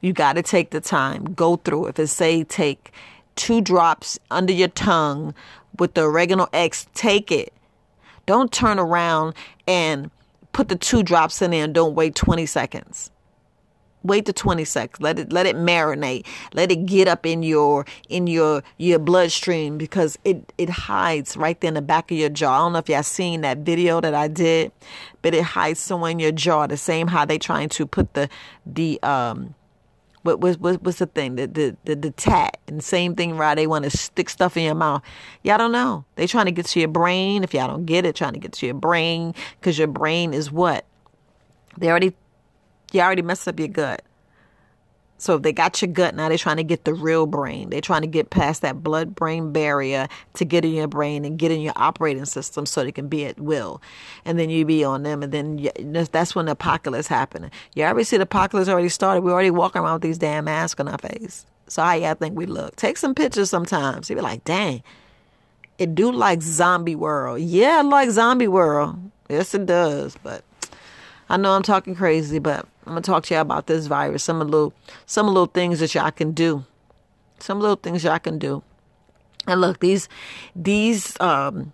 You 0.01 0.13
got 0.13 0.35
to 0.35 0.43
take 0.43 0.71
the 0.71 0.81
time, 0.81 1.35
go 1.35 1.57
through. 1.57 1.87
If 1.89 1.99
it 1.99 2.07
say 2.07 2.45
take 2.45 2.93
two 3.35 3.61
drops 3.61 4.19
under 4.31 4.53
your 4.53 4.69
tongue 4.69 5.35
with 5.79 5.95
the 5.95 6.03
oregano 6.03 6.49
X, 6.53 6.87
take 6.95 7.33
it. 7.33 7.53
Don't 8.27 8.53
turn 8.53 8.79
around 8.79 9.35
and 9.67 10.11
put 10.59 10.67
the 10.67 10.75
two 10.75 11.05
drops 11.05 11.41
in 11.41 11.53
there 11.53 11.63
and 11.63 11.73
don't 11.73 11.95
wait 11.95 12.17
20 12.17 12.45
seconds. 12.45 13.13
Wait 14.03 14.25
the 14.25 14.33
20 14.33 14.65
seconds. 14.65 15.01
Let 15.01 15.17
it 15.17 15.33
let 15.33 15.47
it 15.47 15.55
marinate. 15.55 16.27
Let 16.53 16.73
it 16.73 16.85
get 16.85 17.07
up 17.07 17.25
in 17.25 17.45
your 17.45 17.87
in 18.09 18.27
your 18.27 18.65
your 18.77 18.99
bloodstream 18.99 19.79
because 19.79 20.19
it 20.25 20.53
it 20.59 20.69
hides 20.69 21.37
right 21.37 21.61
there 21.61 21.69
in 21.69 21.75
the 21.75 21.83
back 21.83 22.11
of 22.11 22.19
your 22.19 22.29
jaw. 22.29 22.57
I 22.57 22.59
don't 22.59 22.73
know 22.73 22.81
if 22.81 22.89
y'all 22.89 23.05
seen 23.05 23.43
that 23.43 23.59
video 23.59 24.01
that 24.01 24.15
I 24.15 24.27
did, 24.27 24.73
but 25.23 25.33
it 25.33 25.45
hides 25.45 25.79
somewhere 25.79 26.11
in 26.11 26.19
your 26.19 26.33
jaw. 26.33 26.67
The 26.67 26.77
same 26.77 27.07
how 27.07 27.25
they 27.25 27.39
trying 27.39 27.69
to 27.69 27.87
put 27.87 28.15
the 28.15 28.29
the 28.67 29.01
um 29.05 29.55
what 30.37 30.61
what, 30.61 30.83
what's 30.83 30.99
the 30.99 31.07
thing? 31.07 31.37
The 31.37 31.47
the 31.47 31.77
the, 31.85 31.97
the 31.97 32.11
tat 32.11 32.59
and 32.67 32.83
same 32.83 33.15
thing, 33.15 33.37
right? 33.37 33.55
They 33.55 33.67
want 33.67 33.85
to 33.85 33.91
stick 33.91 34.29
stuff 34.29 34.57
in 34.57 34.65
your 34.65 34.75
mouth. 34.75 35.03
Y'all 35.43 35.59
don't 35.59 35.73
know. 35.73 36.05
They 36.17 36.27
trying 36.27 36.47
to 36.47 36.53
get 36.53 36.67
to 36.67 36.81
your 36.81 36.89
brain. 36.89 37.45
If 37.45 37.55
y'all 37.55 37.69
don't 37.69 37.87
get 37.87 38.05
it, 38.05 38.15
trying 38.15 38.35
to 38.35 38.39
get 38.39 38.53
to 38.53 38.67
your 38.67 38.75
brain 38.75 39.35
because 39.59 39.79
your 39.79 39.89
brain 39.89 40.35
is 40.35 40.53
what 40.53 40.85
they 41.77 41.89
already 41.89 42.15
you 42.93 43.01
already 43.01 43.23
messed 43.23 43.49
up 43.49 43.59
your 43.59 43.69
gut. 43.69 44.03
So 45.19 45.35
if 45.35 45.43
they 45.43 45.53
got 45.53 45.83
your 45.83 45.91
gut, 45.91 46.15
now 46.15 46.29
they're 46.29 46.39
trying 46.39 46.59
to 46.59 46.65
get 46.65 46.85
the 46.85 46.95
real 46.95 47.27
brain. 47.27 47.71
They're 47.71 47.81
trying 47.81 48.03
to 48.03 48.07
get 48.07 48.31
past 48.31 48.63
that 48.63 48.85
blood 48.85 49.17
brain 49.17 49.53
barrier 49.53 50.09
to 50.35 50.45
get 50.45 50.65
in 50.65 50.73
your 50.73 50.87
brain 50.87 51.25
and 51.25 51.37
get 51.37 51.51
in 51.51 51.61
your 51.61 51.73
operating 51.75 52.25
system 52.25 52.67
so 52.67 52.85
they 52.85 52.93
can 52.93 53.09
be 53.09 53.27
at 53.27 53.39
will. 53.41 53.83
And 54.25 54.39
then 54.39 54.49
you 54.49 54.65
be 54.65 54.85
on 54.85 55.03
them. 55.03 55.25
And 55.25 55.33
then 55.33 55.59
you, 55.59 55.71
that's 56.11 56.37
when 56.37 56.47
the 56.47 56.53
apocalypse 56.53 57.09
happening. 57.09 57.51
You 57.75 57.85
already 57.85 58.05
see 58.05 58.17
the 58.17 58.23
apocalypse 58.23 58.69
already 58.69 58.89
started. 58.89 59.23
We're 59.23 59.33
already 59.33 59.51
walking 59.51 59.83
around 59.83 59.95
with 59.95 60.03
these 60.03 60.19
damn 60.19 60.45
masks 60.45 60.79
on 60.79 60.87
our 60.87 60.99
face. 60.99 61.45
So 61.67 61.83
how 61.83 61.95
y'all 61.95 62.15
think 62.15 62.37
we 62.37 62.47
look? 62.47 62.77
Take 62.77 62.97
some 62.97 63.15
pictures 63.15 63.51
sometimes. 63.51 64.09
You 64.09 64.17
be 64.17 64.23
like, 64.23 64.45
dang, 64.45 64.83
it 65.79 65.95
do 65.95 66.13
like 66.13 66.43
zombie 66.43 66.95
world. 66.95 67.41
Yeah, 67.41 67.83
like 67.83 68.11
zombie 68.11 68.49
world. 68.49 68.99
Yes, 69.29 69.53
it 69.53 69.67
does. 69.67 70.17
But 70.23 70.45
I 71.29 71.37
know 71.37 71.53
I'm 71.53 71.63
talking 71.63 71.95
crazy, 71.95 72.39
but 72.39 72.67
I'm 72.87 72.93
gonna 72.93 73.03
talk 73.03 73.25
to 73.25 73.35
y'all 73.35 73.43
about 73.43 73.67
this 73.67 73.87
virus. 73.87 74.25
Some 74.25 74.41
of 74.41 74.49
little 74.49 74.73
some 75.07 75.27
little 75.27 75.47
things 75.47 75.81
that 75.81 75.95
y'all 75.95 76.11
can 76.11 76.33
do. 76.33 76.65
Some 77.39 77.61
little 77.61 77.77
things 77.77 78.05
y'all 78.05 78.19
can 78.19 78.39
do. 78.39 78.63
And 79.47 79.61
look, 79.61 79.81
these 79.81 80.09
these 80.57 81.19
um 81.21 81.73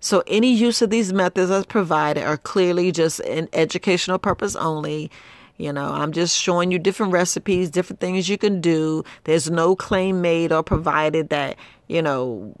so 0.00 0.22
any 0.26 0.52
use 0.52 0.82
of 0.82 0.90
these 0.90 1.12
methods 1.12 1.50
as 1.50 1.66
provided 1.66 2.24
are 2.24 2.36
clearly 2.36 2.92
just 2.92 3.20
an 3.20 3.48
educational 3.52 4.18
purpose 4.18 4.54
only. 4.54 5.10
You 5.58 5.72
know, 5.72 5.90
I'm 5.90 6.12
just 6.12 6.36
showing 6.36 6.70
you 6.70 6.78
different 6.78 7.12
recipes, 7.12 7.70
different 7.70 8.00
things 8.00 8.28
you 8.28 8.36
can 8.36 8.60
do. 8.60 9.04
There's 9.24 9.50
no 9.50 9.74
claim 9.74 10.20
made 10.20 10.52
or 10.52 10.62
provided 10.62 11.30
that, 11.30 11.56
you 11.88 12.02
know, 12.02 12.54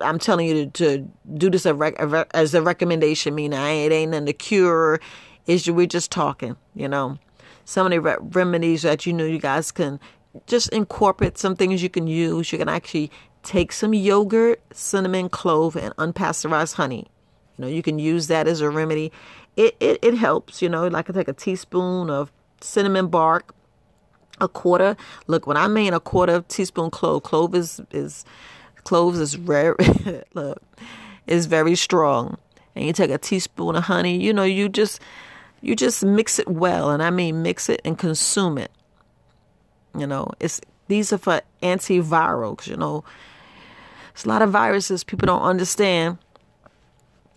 I'm 0.00 0.18
telling 0.20 0.46
you 0.46 0.66
to, 0.66 0.70
to 0.70 1.10
do 1.34 1.50
this 1.50 1.66
as 1.66 2.54
a 2.54 2.62
recommendation, 2.62 3.34
meaning 3.34 3.58
it 3.58 3.92
ain't 3.92 4.14
in 4.14 4.24
the 4.24 4.32
cure. 4.32 5.00
Is 5.46 5.68
we're 5.68 5.86
just 5.86 6.12
talking, 6.12 6.56
you 6.76 6.86
know. 6.86 7.18
some 7.64 7.86
of 7.86 7.92
the 7.92 8.00
re- 8.00 8.16
remedies 8.20 8.82
that 8.82 9.06
you 9.06 9.12
know 9.12 9.24
you 9.24 9.38
guys 9.38 9.72
can 9.72 9.98
just 10.46 10.68
incorporate 10.70 11.38
some 11.38 11.56
things 11.56 11.82
you 11.82 11.90
can 11.90 12.06
use. 12.06 12.52
You 12.52 12.58
can 12.58 12.68
actually 12.68 13.10
take 13.42 13.72
some 13.72 13.94
yogurt, 13.94 14.62
cinnamon, 14.72 15.28
clove, 15.28 15.76
and 15.76 15.94
unpasteurized 15.96 16.74
honey. 16.74 17.06
You 17.56 17.62
know, 17.62 17.68
you 17.68 17.82
can 17.82 17.98
use 17.98 18.28
that 18.28 18.48
as 18.48 18.60
a 18.60 18.70
remedy. 18.70 19.12
It, 19.56 19.76
it, 19.80 19.98
it 20.02 20.14
helps, 20.14 20.62
you 20.62 20.68
know, 20.68 20.88
like 20.88 21.10
I 21.10 21.12
take 21.12 21.28
a 21.28 21.32
teaspoon 21.32 22.08
of 22.08 22.32
cinnamon 22.60 23.08
bark, 23.08 23.54
a 24.40 24.48
quarter. 24.48 24.96
Look, 25.26 25.46
when 25.46 25.56
I 25.56 25.68
mean 25.68 25.92
a 25.92 26.00
quarter 26.00 26.42
teaspoon 26.48 26.90
clove, 26.90 27.22
clove 27.22 27.54
is, 27.54 27.80
is 27.90 28.24
cloves 28.84 29.18
is 29.18 29.36
rare. 29.36 29.76
look, 30.34 30.62
is 31.26 31.46
very 31.46 31.76
strong. 31.76 32.38
And 32.74 32.86
you 32.86 32.92
take 32.92 33.10
a 33.10 33.18
teaspoon 33.18 33.76
of 33.76 33.84
honey, 33.84 34.18
you 34.18 34.32
know, 34.32 34.44
you 34.44 34.68
just 34.68 35.00
you 35.60 35.76
just 35.76 36.04
mix 36.04 36.38
it 36.38 36.48
well, 36.48 36.90
and 36.90 37.02
I 37.02 37.10
mean 37.10 37.42
mix 37.42 37.68
it 37.68 37.80
and 37.84 37.96
consume 37.96 38.58
it. 38.58 38.70
You 39.96 40.06
know, 40.06 40.30
it's 40.40 40.60
these 40.88 41.12
are 41.12 41.18
for 41.18 41.42
antivirals. 41.62 42.66
You 42.66 42.76
know, 42.76 43.04
it's 44.12 44.24
a 44.24 44.28
lot 44.28 44.42
of 44.42 44.50
viruses 44.50 45.04
people 45.04 45.26
don't 45.26 45.42
understand. 45.42 46.18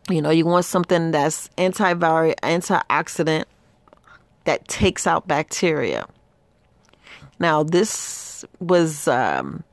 You 0.10 0.22
know, 0.22 0.30
you 0.30 0.46
want 0.46 0.66
something 0.66 1.12
that's 1.12 1.50
antiviral, 1.58 2.36
antioxidant 2.42 3.46
that 4.44 4.68
takes 4.68 5.08
out 5.08 5.28
bacteria. 5.28 6.08
Now, 7.40 7.64
this 7.64 8.46
was 8.60 9.08
um, 9.08 9.64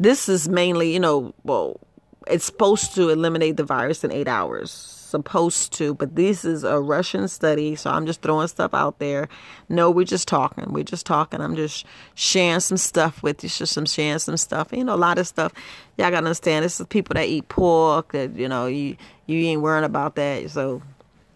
this 0.00 0.28
is 0.28 0.48
mainly, 0.48 0.92
you 0.92 1.00
know, 1.00 1.32
well, 1.44 1.80
it's 2.26 2.44
supposed 2.44 2.94
to 2.96 3.10
eliminate 3.10 3.56
the 3.56 3.64
virus 3.64 4.02
in 4.02 4.10
eight 4.10 4.28
hours 4.28 5.03
supposed 5.14 5.72
to, 5.74 5.94
but 5.94 6.16
this 6.16 6.44
is 6.44 6.64
a 6.64 6.80
Russian 6.80 7.28
study, 7.28 7.76
so 7.76 7.90
I'm 7.90 8.04
just 8.04 8.20
throwing 8.20 8.48
stuff 8.48 8.74
out 8.74 8.98
there. 8.98 9.28
No, 9.68 9.90
we're 9.90 10.04
just 10.04 10.26
talking. 10.26 10.72
We're 10.72 10.82
just 10.82 11.06
talking. 11.06 11.40
I'm 11.40 11.54
just 11.54 11.86
sharing 12.14 12.58
some 12.58 12.76
stuff 12.76 13.22
with 13.22 13.44
you, 13.44 13.48
just 13.48 13.72
some 13.72 13.86
sharing 13.86 14.18
some 14.18 14.36
stuff. 14.36 14.72
You 14.72 14.82
know, 14.82 14.94
a 14.94 14.96
lot 14.96 15.18
of 15.18 15.26
stuff. 15.28 15.52
Y'all 15.96 16.10
gotta 16.10 16.16
understand. 16.16 16.64
This 16.64 16.80
is 16.80 16.86
people 16.88 17.14
that 17.14 17.26
eat 17.28 17.48
pork. 17.48 18.12
That 18.12 18.34
you 18.34 18.48
know, 18.48 18.66
you 18.66 18.96
you 19.26 19.38
ain't 19.38 19.62
worrying 19.62 19.84
about 19.84 20.16
that. 20.16 20.50
So, 20.50 20.82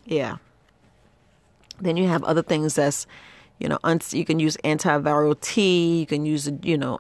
yeah. 0.05 0.38
Then 1.81 1.97
you 1.97 2.09
have 2.09 2.25
other 2.25 2.43
things 2.43 2.75
that's, 2.75 3.07
you 3.61 3.69
know, 3.69 3.79
you 4.11 4.25
can 4.25 4.41
use 4.41 4.57
antiviral 4.64 5.41
tea. 5.41 6.01
You 6.01 6.07
can 6.07 6.27
use, 6.27 6.51
you 6.62 6.77
know, 6.77 6.99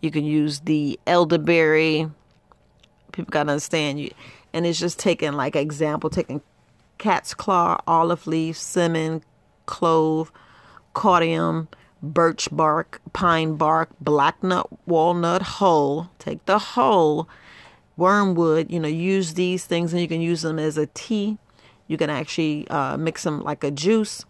you 0.00 0.12
can 0.12 0.24
use 0.24 0.60
the 0.60 1.00
elderberry. 1.08 2.08
People 3.10 3.32
gotta 3.32 3.50
understand 3.50 4.00
you 4.00 4.10
and 4.52 4.66
it's 4.66 4.78
just 4.78 4.98
taking 4.98 5.32
like 5.32 5.56
example 5.56 6.10
taking 6.10 6.40
cat's 6.98 7.34
claw 7.34 7.80
olive 7.86 8.26
leaf 8.26 8.56
cinnamon 8.56 9.22
clove 9.66 10.32
cardium 10.94 11.68
birch 12.02 12.48
bark 12.50 13.00
pine 13.12 13.56
bark 13.56 13.90
black 14.00 14.42
nut 14.42 14.66
walnut 14.86 15.42
hull 15.42 16.10
take 16.18 16.44
the 16.46 16.58
hull 16.58 17.28
wormwood 18.00 18.70
you 18.70 18.80
know 18.80 18.88
use 18.88 19.34
these 19.34 19.66
things 19.66 19.92
and 19.92 20.00
you 20.00 20.08
can 20.08 20.20
use 20.20 20.42
them 20.42 20.58
as 20.58 20.76
a 20.76 20.86
tea. 20.86 21.38
You 21.86 21.96
can 21.98 22.08
actually 22.08 22.66
uh, 22.68 22.96
mix 22.96 23.24
them 23.24 23.42
like 23.42 23.62
a 23.62 23.70
juice. 23.70 24.24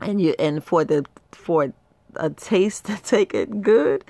And 0.00 0.20
you 0.20 0.34
and 0.38 0.64
for 0.64 0.82
the 0.84 1.04
for 1.30 1.72
a 2.16 2.30
taste 2.30 2.84
to 2.86 2.96
take 2.96 3.34
it 3.34 3.62
good 3.62 4.04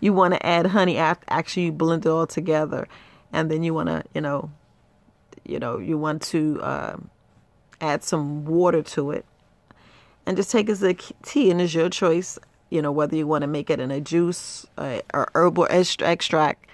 you 0.00 0.12
want 0.12 0.34
to 0.34 0.46
add 0.46 0.66
honey 0.66 0.96
after 0.96 1.24
actually 1.28 1.64
you 1.64 1.72
blend 1.72 2.04
it 2.06 2.08
all 2.08 2.26
together 2.26 2.86
and 3.34 3.50
then 3.50 3.62
you 3.64 3.74
want 3.74 3.88
to, 3.88 4.04
you 4.14 4.20
know, 4.20 4.50
you 5.44 5.58
know, 5.58 5.78
you 5.78 5.98
want 5.98 6.22
to 6.22 6.62
uh, 6.62 6.96
add 7.80 8.02
some 8.02 8.46
water 8.46 8.80
to 8.82 9.10
it, 9.10 9.26
and 10.24 10.36
just 10.36 10.50
take 10.50 10.70
as 10.70 10.82
a 10.82 10.94
tea, 11.22 11.50
and 11.50 11.60
it's 11.60 11.74
your 11.74 11.90
choice. 11.90 12.38
You 12.70 12.80
know 12.80 12.92
whether 12.92 13.14
you 13.14 13.26
want 13.26 13.42
to 13.42 13.48
make 13.48 13.70
it 13.70 13.78
in 13.80 13.90
a 13.90 14.00
juice 14.00 14.66
uh, 14.78 15.00
or 15.12 15.28
herbal 15.34 15.66
extract, 15.70 16.66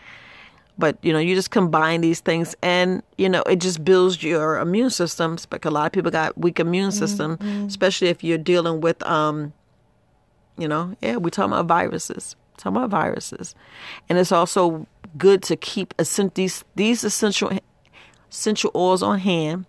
but 0.78 0.98
you 1.02 1.12
know 1.12 1.18
you 1.18 1.34
just 1.34 1.50
combine 1.50 2.02
these 2.02 2.20
things, 2.20 2.54
and 2.62 3.02
you 3.16 3.28
know 3.28 3.42
it 3.42 3.56
just 3.56 3.82
builds 3.82 4.22
your 4.22 4.58
immune 4.58 4.90
systems. 4.90 5.46
Because 5.46 5.70
a 5.70 5.74
lot 5.74 5.86
of 5.86 5.92
people 5.92 6.10
got 6.10 6.36
weak 6.38 6.60
immune 6.60 6.92
system, 6.92 7.38
mm-hmm. 7.38 7.66
especially 7.66 8.08
if 8.08 8.22
you're 8.22 8.38
dealing 8.38 8.82
with, 8.82 9.02
um, 9.02 9.52
you 10.58 10.68
know, 10.68 10.94
yeah, 11.00 11.16
we're 11.16 11.30
talking 11.30 11.52
about 11.52 11.66
viruses, 11.66 12.36
talking 12.58 12.76
about 12.76 12.90
viruses, 12.90 13.54
and 14.08 14.18
it's 14.18 14.32
also 14.32 14.86
good 15.16 15.42
to 15.44 15.56
keep 15.56 15.94
these 16.34 16.64
these 16.74 17.04
essential 17.04 17.50
essential 18.30 18.70
oils 18.74 19.02
on 19.02 19.18
hand: 19.18 19.66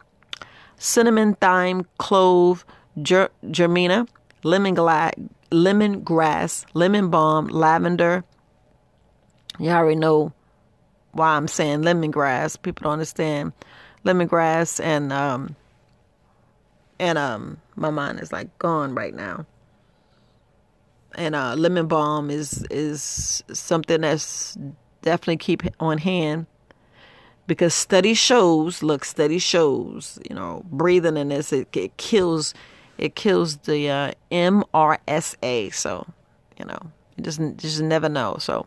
cinnamon, 0.78 1.36
thyme, 1.36 1.86
clove, 1.98 2.66
ger, 3.02 3.30
germina, 3.46 4.08
lemon 4.44 4.76
lemongrass, 4.76 6.66
lemon 6.74 7.10
balm, 7.10 7.48
lavender. 7.48 8.24
You 9.60 9.70
already 9.70 9.98
know 9.98 10.34
why 11.12 11.30
I'm 11.30 11.48
saying 11.48 11.82
lemongrass. 11.82 12.62
People 12.62 12.86
don't 12.86 12.94
understand 12.94 13.54
lemongrass 14.06 14.84
and 14.84 15.14
um 15.14 15.56
and 17.00 17.18
um 17.18 17.58
my 17.76 17.90
mind 17.90 18.20
is 18.20 18.32
like 18.32 18.58
gone 18.58 18.96
right 18.96 19.14
now 19.14 19.46
and 21.16 21.36
uh, 21.36 21.56
lemon 21.56 21.88
balm 21.88 22.30
is 22.30 22.66
is 22.70 23.44
something 23.52 24.02
that's 24.02 24.58
definitely 25.02 25.38
keep 25.38 25.64
on 25.80 25.98
hand 25.98 26.46
because 27.48 27.74
study 27.74 28.14
shows 28.14 28.84
look 28.84 29.04
study 29.04 29.40
shows 29.40 30.20
you 30.30 30.36
know 30.36 30.64
breathing 30.72 31.18
in 31.18 31.30
this 31.30 31.52
it, 31.52 31.76
it 31.76 31.96
kills 31.98 32.54
it 32.98 33.16
kills 33.16 33.58
the 33.58 33.90
uh, 33.90 34.12
mrsa 34.32 35.74
so 35.74 36.06
you 36.58 36.66
know 36.66 36.80
you 37.18 37.24
just 37.24 37.40
just 37.58 37.82
never 37.82 38.10
know. 38.10 38.38
So 38.40 38.66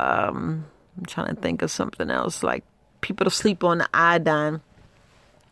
um 0.00 0.64
i'm 0.96 1.04
trying 1.06 1.34
to 1.34 1.40
think 1.40 1.60
of 1.60 1.72
something 1.72 2.08
else 2.08 2.44
like 2.44 2.64
people 3.00 3.24
to 3.24 3.30
sleep 3.30 3.64
on 3.64 3.78
the 3.78 3.88
iodine. 3.92 4.60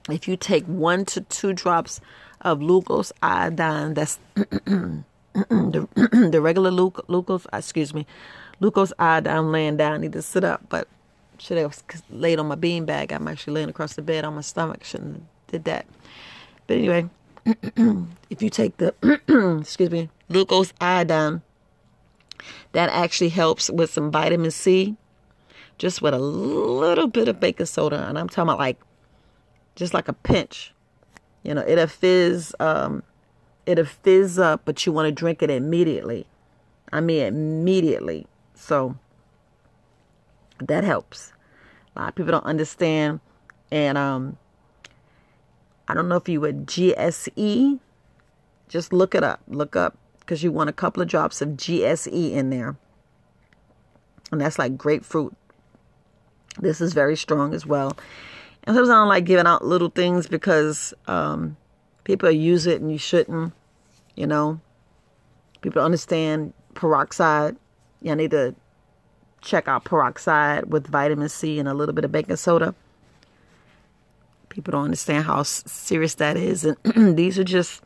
If 0.08 0.28
you 0.28 0.36
take 0.36 0.64
one 0.66 1.04
to 1.06 1.20
two 1.22 1.52
drops 1.52 2.00
of 2.40 2.60
Lugol's 2.60 3.12
iodine 3.22 3.94
that's 3.94 4.20
the, 4.34 5.04
the 6.30 6.40
regular 6.40 6.70
glucose 6.70 7.46
excuse 7.52 7.92
me 7.92 8.06
Lucas 8.61 8.92
eyed 8.99 9.27
I'm 9.27 9.53
laying 9.53 9.77
down. 9.77 9.92
I 9.92 9.97
need 9.99 10.12
to 10.12 10.23
sit 10.23 10.45
up, 10.45 10.62
but 10.69 10.88
should 11.38 11.59
have 11.59 11.83
laid 12.11 12.38
on 12.38 12.47
my 12.47 12.55
bean 12.55 12.85
bag. 12.85 13.12
I'm 13.12 13.29
actually 13.29 13.55
laying 13.55 13.69
across 13.69 13.95
the 13.95 14.03
bed 14.03 14.25
on 14.25 14.35
my 14.35 14.40
stomach. 14.40 14.85
Shouldn't 14.85 15.14
have 15.14 15.23
did 15.49 15.64
that. 15.64 15.87
But 16.66 16.79
anyway, 16.79 17.09
if 18.31 18.42
you 18.42 18.51
take 18.51 18.77
the 18.79 18.95
excuse 19.61 19.90
me 19.90 20.09
Lugol's 20.31 20.73
iodine, 20.81 21.42
that 22.73 22.88
actually 22.90 23.29
helps 23.29 23.71
with 23.71 23.92
some 23.92 24.11
vitamin 24.11 24.51
C, 24.51 24.97
just 25.79 26.03
with 26.03 26.14
a 26.14 26.19
little 26.19 27.07
bit 27.07 27.29
of 27.29 27.38
baking 27.40 27.66
soda, 27.66 28.07
and 28.09 28.19
I'm 28.19 28.29
talking 28.29 28.49
about 28.49 28.59
like 28.59 28.79
just 29.75 29.95
like 29.95 30.09
a 30.09 30.12
pinch. 30.12 30.73
You 31.42 31.55
know, 31.55 31.64
it'll 31.66 31.87
fizz, 31.87 32.57
um, 32.59 33.05
it'll 33.66 33.85
fizz 33.85 34.38
up, 34.38 34.62
but 34.64 34.85
you 34.85 34.92
want 34.92 35.07
to 35.07 35.12
drink 35.12 35.42
it 35.42 35.51
immediately. 35.51 36.27
I 36.92 37.01
mean, 37.01 37.23
immediately. 37.23 38.27
So 38.66 38.96
that 40.59 40.83
helps. 40.83 41.33
A 41.94 42.00
lot 42.00 42.09
of 42.09 42.14
people 42.16 42.33
don't 42.33 42.44
understand. 42.44 43.20
And 43.70 43.96
um, 43.96 44.38
I 45.87 45.94
don't 45.94 46.09
know 46.09 46.16
if 46.16 46.29
you 46.29 46.40
would 46.40 46.66
GSE. 46.66 47.79
Just 48.68 48.92
look 48.92 49.14
it 49.14 49.22
up. 49.22 49.40
Look 49.46 49.76
up 49.76 49.96
because 50.18 50.42
you 50.42 50.50
want 50.50 50.68
a 50.68 50.72
couple 50.72 51.00
of 51.00 51.07
drops 51.09 51.40
of 51.40 51.50
GSE 51.50 52.33
in 52.33 52.50
there. 52.50 52.76
And 54.33 54.40
that's 54.40 54.59
like 54.59 54.76
grapefruit. 54.76 55.37
This 56.59 56.81
is 56.81 56.92
very 56.92 57.16
strong 57.16 57.55
as 57.55 57.64
well. 57.64 57.96
And 58.64 58.74
sometimes 58.74 58.88
I 58.88 58.94
don't 58.94 59.09
like 59.09 59.26
giving 59.26 59.46
out 59.46 59.64
little 59.64 59.90
things 59.90 60.26
because 60.26 60.92
um, 61.07 61.57
people 62.02 62.29
use 62.33 62.66
it 62.66 62.81
and 62.81 62.90
you 62.90 62.98
shouldn't. 62.98 63.52
You 64.16 64.26
know, 64.26 64.61
people 65.61 65.83
understand 65.83 66.52
peroxide 66.74 67.55
you 68.02 68.14
need 68.14 68.30
to 68.32 68.54
check 69.40 69.68
out 69.68 69.85
peroxide 69.85 70.70
with 70.72 70.87
vitamin 70.87 71.28
C 71.28 71.59
and 71.59 71.68
a 71.68 71.74
little 71.74 71.94
bit 71.94 72.04
of 72.04 72.12
baking 72.12 72.37
soda. 72.37 72.74
People 74.48 74.72
don't 74.72 74.85
understand 74.85 75.24
how 75.24 75.42
serious 75.42 76.14
that 76.16 76.37
is, 76.37 76.64
and 76.64 76.76
these 77.16 77.38
are 77.38 77.44
just 77.44 77.82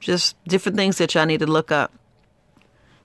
just 0.00 0.36
different 0.44 0.76
things 0.76 0.98
that 0.98 1.14
y'all 1.14 1.26
need 1.26 1.40
to 1.40 1.46
look 1.46 1.72
up. 1.72 1.92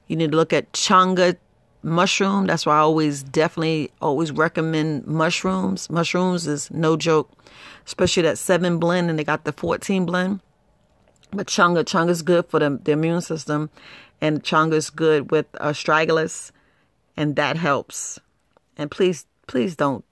You 0.08 0.16
need 0.16 0.32
to 0.32 0.38
look 0.38 0.54
at 0.54 0.72
changa 0.74 1.38
mushroom. 1.82 2.48
That's 2.48 2.66
why 2.66 2.76
I 2.76 2.80
always 2.80 3.24
definitely 3.24 3.92
always 4.02 4.32
recommend 4.32 5.06
mushrooms. 5.06 5.90
Mushrooms 5.90 6.48
is 6.48 6.72
no 6.72 6.96
joke, 6.96 7.32
especially 7.86 8.24
that 8.24 8.38
seven 8.38 8.80
blend, 8.80 9.10
and 9.10 9.20
they 9.20 9.24
got 9.24 9.44
the 9.44 9.52
fourteen 9.52 10.06
blend. 10.06 10.40
But 11.32 11.48
changa, 11.48 11.84
changa 11.84 12.10
is 12.10 12.22
good 12.22 12.46
for 12.48 12.60
the, 12.60 12.80
the 12.82 12.92
immune 12.92 13.22
system, 13.22 13.70
and 14.22 14.44
changa 14.44 14.74
is 14.74 14.90
good 14.90 15.32
with 15.32 15.46
uh, 15.60 15.70
astragalus, 15.70 16.52
and 17.18 17.36
that 17.36 17.58
helps. 17.58 18.20
And 18.78 18.90
please, 18.90 19.26
please 19.48 19.76
don't 19.76 20.04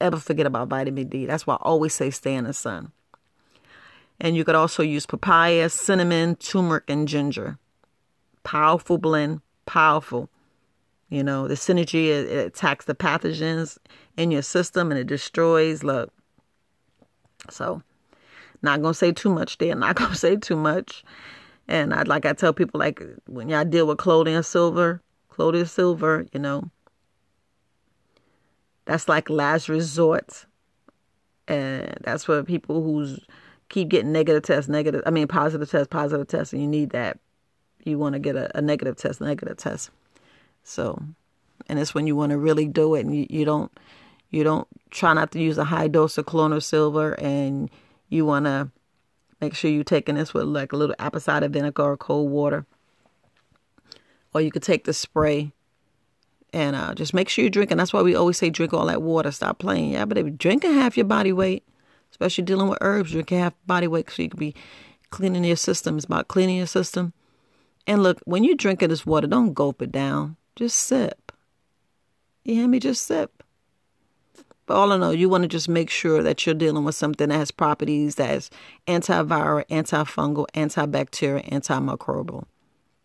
ever 0.00 0.18
forget 0.18 0.46
about 0.46 0.68
vitamin 0.68 1.08
D. 1.08 1.26
That's 1.26 1.46
why 1.46 1.54
I 1.54 1.62
always 1.62 1.94
say 1.94 2.10
stay 2.10 2.34
in 2.34 2.44
the 2.44 2.52
sun. 2.52 2.92
And 4.20 4.36
you 4.36 4.44
could 4.44 4.54
also 4.54 4.82
use 4.82 5.06
papaya, 5.06 5.68
cinnamon, 5.68 6.36
turmeric, 6.36 6.84
and 6.88 7.06
ginger. 7.06 7.58
Powerful 8.42 8.98
blend, 8.98 9.40
powerful. 9.66 10.28
You 11.08 11.22
know, 11.22 11.48
the 11.48 11.54
synergy, 11.54 12.06
it, 12.06 12.28
it 12.28 12.46
attacks 12.46 12.84
the 12.84 12.94
pathogens 12.94 13.78
in 14.16 14.30
your 14.30 14.42
system 14.42 14.90
and 14.90 14.98
it 14.98 15.06
destroys, 15.06 15.82
look. 15.82 16.12
So, 17.48 17.82
not 18.60 18.82
going 18.82 18.92
to 18.92 18.98
say 18.98 19.12
too 19.12 19.30
much 19.30 19.58
there. 19.58 19.74
Not 19.74 19.96
going 19.96 20.10
to 20.10 20.16
say 20.16 20.36
too 20.36 20.56
much. 20.56 21.04
And 21.68 21.92
I 21.92 22.02
like 22.02 22.24
I 22.24 22.32
tell 22.32 22.54
people, 22.54 22.80
like, 22.80 23.02
when 23.26 23.50
y'all 23.50 23.64
deal 23.64 23.86
with 23.86 23.98
Colloidal 23.98 24.42
Silver, 24.42 25.02
Colloidal 25.28 25.66
Silver, 25.66 26.26
you 26.32 26.40
know, 26.40 26.70
that's 28.86 29.06
like 29.06 29.28
last 29.28 29.68
resort. 29.68 30.46
And 31.46 31.94
that's 32.02 32.24
for 32.24 32.42
people 32.42 32.82
who's 32.82 33.20
keep 33.68 33.88
getting 33.88 34.12
negative 34.12 34.42
tests, 34.42 34.68
negative, 34.68 35.02
I 35.04 35.10
mean, 35.10 35.28
positive 35.28 35.70
tests, 35.70 35.88
positive 35.88 36.26
tests, 36.26 36.54
and 36.54 36.62
you 36.62 36.68
need 36.68 36.90
that. 36.90 37.18
You 37.84 37.98
want 37.98 38.14
to 38.14 38.18
get 38.18 38.34
a, 38.34 38.56
a 38.56 38.62
negative 38.62 38.96
test, 38.96 39.20
negative 39.20 39.56
test. 39.58 39.90
So, 40.64 41.02
and 41.68 41.78
it's 41.78 41.94
when 41.94 42.06
you 42.06 42.16
want 42.16 42.30
to 42.30 42.38
really 42.38 42.66
do 42.66 42.94
it 42.94 43.04
and 43.04 43.14
you, 43.14 43.26
you 43.28 43.44
don't, 43.44 43.70
you 44.30 44.42
don't 44.42 44.66
try 44.90 45.12
not 45.12 45.32
to 45.32 45.40
use 45.40 45.58
a 45.58 45.64
high 45.64 45.88
dose 45.88 46.18
of 46.18 46.26
colloidal 46.26 46.60
silver 46.60 47.12
and 47.20 47.70
you 48.08 48.24
want 48.24 48.46
to 48.46 48.70
make 49.40 49.54
sure 49.54 49.70
you're 49.70 49.84
taking 49.84 50.16
this 50.16 50.34
with 50.34 50.44
like 50.44 50.72
a 50.72 50.76
little 50.76 50.96
apple 50.98 51.20
cider 51.20 51.48
vinegar 51.48 51.82
or 51.82 51.96
cold 51.96 52.30
water. 52.30 52.66
Or 54.34 54.40
you 54.40 54.50
could 54.50 54.62
take 54.62 54.84
the 54.84 54.92
spray 54.92 55.52
and 56.52 56.76
uh, 56.76 56.94
just 56.94 57.14
make 57.14 57.28
sure 57.28 57.42
you're 57.42 57.50
drinking. 57.50 57.76
That's 57.76 57.92
why 57.92 58.02
we 58.02 58.14
always 58.14 58.38
say 58.38 58.50
drink 58.50 58.72
all 58.72 58.86
that 58.86 59.02
water. 59.02 59.30
Stop 59.30 59.58
playing. 59.58 59.92
Yeah, 59.92 60.04
but 60.04 60.18
if 60.18 60.26
you're 60.26 60.36
drinking 60.36 60.74
half 60.74 60.96
your 60.96 61.06
body 61.06 61.32
weight, 61.32 61.64
especially 62.10 62.44
dealing 62.44 62.68
with 62.68 62.78
herbs, 62.80 63.12
drinking 63.12 63.38
half 63.38 63.54
body 63.66 63.86
weight 63.86 64.10
so 64.10 64.22
you 64.22 64.30
can 64.30 64.38
be 64.38 64.54
cleaning 65.10 65.44
your 65.44 65.56
system. 65.56 65.96
It's 65.96 66.06
about 66.06 66.28
cleaning 66.28 66.56
your 66.56 66.66
system. 66.66 67.12
And 67.86 68.02
look, 68.02 68.20
when 68.24 68.44
you're 68.44 68.54
drinking 68.54 68.90
this 68.90 69.06
water, 69.06 69.26
don't 69.26 69.54
gulp 69.54 69.80
it 69.80 69.92
down. 69.92 70.36
Just 70.56 70.76
sip. 70.76 71.32
You 72.44 72.54
hear 72.56 72.68
me? 72.68 72.80
Just 72.80 73.06
sip. 73.06 73.37
But 74.68 74.76
all 74.76 74.92
in 74.92 75.02
all, 75.02 75.12
you 75.12 75.28
want 75.28 75.42
to 75.42 75.48
just 75.48 75.68
make 75.68 75.90
sure 75.90 76.22
that 76.22 76.46
you're 76.46 76.54
dealing 76.54 76.84
with 76.84 76.94
something 76.94 77.30
that 77.30 77.34
has 77.34 77.50
properties 77.50 78.14
that 78.14 78.30
is 78.36 78.50
antiviral, 78.86 79.66
antifungal, 79.66 80.46
antibacterial, 80.54 81.48
antimicrobial. 81.50 82.44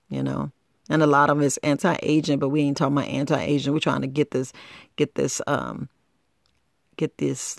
You 0.09 0.21
know? 0.21 0.51
and 0.89 1.01
a 1.01 1.07
lot 1.07 1.29
of 1.29 1.41
it's 1.41 1.57
anti-aging, 1.57 2.39
but 2.39 2.49
we 2.49 2.61
ain't 2.61 2.77
talking 2.77 2.97
about 2.97 3.09
anti-aging. 3.09 3.71
We're 3.73 3.79
trying 3.79 4.01
to 4.01 4.07
get 4.07 4.31
this, 4.31 4.51
get 4.95 5.15
this, 5.15 5.41
um, 5.47 5.89
get 6.97 7.17
this, 7.17 7.57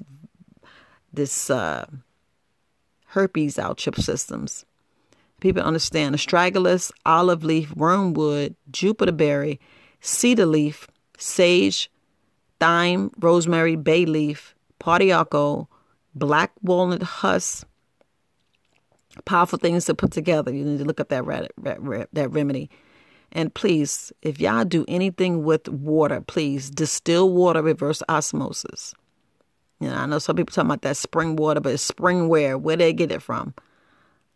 this 1.13 1.49
uh, 1.49 1.87
herpes 3.07 3.59
out 3.59 3.79
chip 3.79 3.97
systems. 3.97 4.67
People 5.41 5.63
understand 5.63 6.15
astragalus, 6.15 6.93
olive 7.07 7.45
leaf, 7.45 7.75
wormwood, 7.75 8.57
juniper 8.71 9.11
berry, 9.11 9.59
cedar 10.01 10.47
leaf, 10.47 10.87
sage, 11.19 11.91
thyme, 12.61 13.11
rosemary, 13.19 13.77
bay 13.77 14.07
leaf, 14.07 14.55
pau 14.79 14.99
d'arco, 14.99 15.69
black 16.15 16.53
walnut 16.63 17.03
husk. 17.03 17.67
Powerful 19.25 19.59
things 19.59 19.85
to 19.85 19.95
put 19.95 20.11
together. 20.11 20.53
You 20.53 20.65
need 20.65 20.79
to 20.79 20.85
look 20.85 20.99
up 20.99 21.09
that 21.11 21.25
that 22.13 22.31
remedy. 22.31 22.71
And 23.31 23.53
please, 23.53 24.13
if 24.23 24.41
y'all 24.41 24.65
do 24.65 24.85
anything 24.87 25.43
with 25.45 25.69
water, 25.69 26.21
please 26.21 26.71
distill 26.71 27.31
water, 27.31 27.63
reverse 27.63 28.03
osmosis. 28.09 28.95
You 29.81 29.89
know, 29.89 29.97
I 29.97 30.07
know 30.07 30.19
some 30.19 30.37
people 30.37 30.53
talking 30.53 30.71
about 30.71 30.83
that 30.83 30.97
spring 30.97 31.37
water, 31.37 31.61
but 31.61 31.73
it's 31.73 31.83
spring 31.83 32.29
where? 32.29 32.57
Where 32.57 32.77
they 32.77 32.93
get 32.93 33.11
it 33.11 33.23
from? 33.23 33.55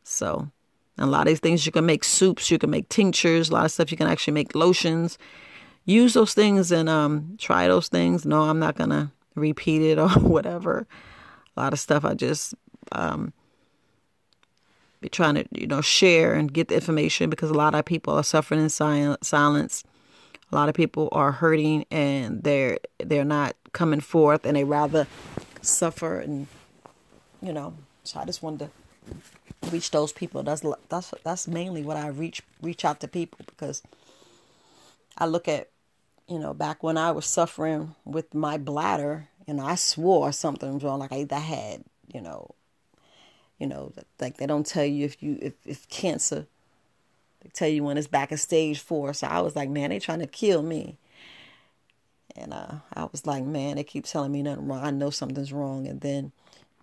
So, 0.02 0.50
a 0.98 1.06
lot 1.06 1.22
of 1.22 1.26
these 1.28 1.40
things 1.40 1.64
you 1.64 1.72
can 1.72 1.86
make 1.86 2.02
soups, 2.02 2.50
you 2.50 2.58
can 2.58 2.70
make 2.70 2.88
tinctures, 2.88 3.50
a 3.50 3.52
lot 3.52 3.64
of 3.64 3.70
stuff 3.70 3.90
you 3.90 3.96
can 3.96 4.08
actually 4.08 4.34
make 4.34 4.54
lotions. 4.54 5.16
Use 5.88 6.12
those 6.12 6.34
things 6.34 6.70
and 6.70 6.86
um, 6.86 7.36
try 7.38 7.66
those 7.66 7.88
things. 7.88 8.26
No, 8.26 8.42
I'm 8.42 8.58
not 8.58 8.76
gonna 8.76 9.10
repeat 9.34 9.80
it 9.80 9.98
or 9.98 10.10
whatever. 10.10 10.86
A 11.56 11.60
lot 11.60 11.72
of 11.72 11.80
stuff 11.80 12.04
I 12.04 12.12
just 12.12 12.54
um, 12.92 13.32
be 15.00 15.08
trying 15.08 15.36
to 15.36 15.46
you 15.52 15.66
know 15.66 15.80
share 15.80 16.34
and 16.34 16.52
get 16.52 16.68
the 16.68 16.74
information 16.74 17.30
because 17.30 17.50
a 17.50 17.54
lot 17.54 17.74
of 17.74 17.84
people 17.84 18.14
are 18.14 18.22
suffering 18.22 18.60
in 18.60 18.68
silence 18.68 19.84
a 20.50 20.54
lot 20.54 20.68
of 20.68 20.74
people 20.74 21.08
are 21.12 21.32
hurting 21.32 21.84
and 21.90 22.42
they're 22.42 22.78
they're 22.98 23.24
not 23.24 23.54
coming 23.72 24.00
forth 24.00 24.44
and 24.44 24.56
they 24.56 24.64
rather 24.64 25.06
suffer 25.62 26.18
and 26.18 26.46
you 27.40 27.52
know 27.52 27.74
so 28.02 28.18
i 28.18 28.24
just 28.24 28.42
wanted 28.42 28.70
to 29.62 29.70
reach 29.70 29.90
those 29.90 30.12
people 30.12 30.42
that's 30.42 30.64
that's 30.88 31.14
that's 31.22 31.46
mainly 31.46 31.82
what 31.82 31.96
i 31.96 32.08
reach 32.08 32.42
reach 32.62 32.84
out 32.84 33.00
to 33.00 33.08
people 33.08 33.38
because 33.46 33.82
i 35.18 35.26
look 35.26 35.46
at 35.46 35.68
you 36.28 36.38
know 36.38 36.54
back 36.54 36.82
when 36.82 36.96
i 36.96 37.10
was 37.10 37.26
suffering 37.26 37.94
with 38.04 38.34
my 38.34 38.56
bladder 38.58 39.28
and 39.46 39.60
i 39.60 39.74
swore 39.74 40.32
something 40.32 40.74
was 40.74 40.82
wrong 40.82 40.98
like 40.98 41.12
i 41.12 41.38
had 41.38 41.82
you 42.12 42.20
know 42.20 42.54
you 43.58 43.66
know, 43.66 43.92
like 44.20 44.36
they 44.36 44.46
don't 44.46 44.66
tell 44.66 44.84
you 44.84 45.04
if 45.04 45.22
you 45.22 45.38
if, 45.42 45.54
if 45.66 45.88
cancer. 45.88 46.46
They 47.42 47.50
tell 47.52 47.68
you 47.68 47.84
when 47.84 47.98
it's 47.98 48.06
back 48.06 48.32
at 48.32 48.40
stage 48.40 48.80
four. 48.80 49.12
So 49.12 49.26
I 49.26 49.40
was 49.40 49.56
like, 49.56 49.68
man, 49.68 49.90
they 49.90 49.98
trying 49.98 50.20
to 50.20 50.26
kill 50.26 50.62
me. 50.62 50.98
And 52.36 52.52
uh, 52.52 52.76
I 52.94 53.04
was 53.04 53.26
like, 53.26 53.44
man, 53.44 53.76
they 53.76 53.84
keep 53.84 54.04
telling 54.06 54.32
me 54.32 54.42
nothing 54.42 54.66
wrong. 54.66 54.84
I 54.84 54.90
know 54.90 55.10
something's 55.10 55.52
wrong. 55.52 55.86
And 55.86 56.00
then, 56.00 56.32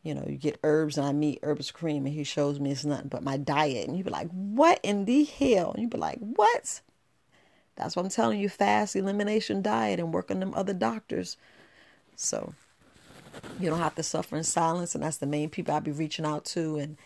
you 0.04 0.14
know, 0.14 0.26
you 0.28 0.38
get 0.38 0.60
herbs 0.64 0.98
and 0.98 1.08
I 1.08 1.14
meet 1.14 1.40
Herbs 1.44 1.72
Cream 1.72 2.06
and 2.06 2.14
he 2.14 2.24
shows 2.24 2.60
me 2.60 2.72
it's 2.72 2.84
nothing 2.84 3.08
but 3.08 3.24
my 3.24 3.38
diet. 3.38 3.88
And 3.88 3.98
you 3.98 4.04
be 4.04 4.10
like, 4.10 4.30
what 4.32 4.80
in 4.84 5.06
the 5.06 5.24
hell? 5.24 5.72
And 5.72 5.82
you 5.82 5.88
be 5.88 5.98
like, 5.98 6.20
what? 6.20 6.82
That's 7.76 7.96
what 7.96 8.04
I'm 8.04 8.12
telling 8.12 8.40
you, 8.40 8.50
fast 8.50 8.96
elimination 8.96 9.62
diet 9.62 10.00
and 10.00 10.14
working 10.14 10.40
them 10.40 10.54
other 10.56 10.74
doctors. 10.74 11.38
So 12.16 12.54
you 13.60 13.70
don't 13.70 13.80
have 13.80 13.96
to 13.96 14.04
suffer 14.04 14.38
in 14.38 14.44
silence, 14.44 14.96
and 14.96 15.04
that's 15.04 15.18
the 15.18 15.26
main 15.26 15.50
people 15.50 15.74
I 15.74 15.80
be 15.80 15.92
reaching 15.92 16.26
out 16.26 16.46
to. 16.46 16.78
And 16.78 16.98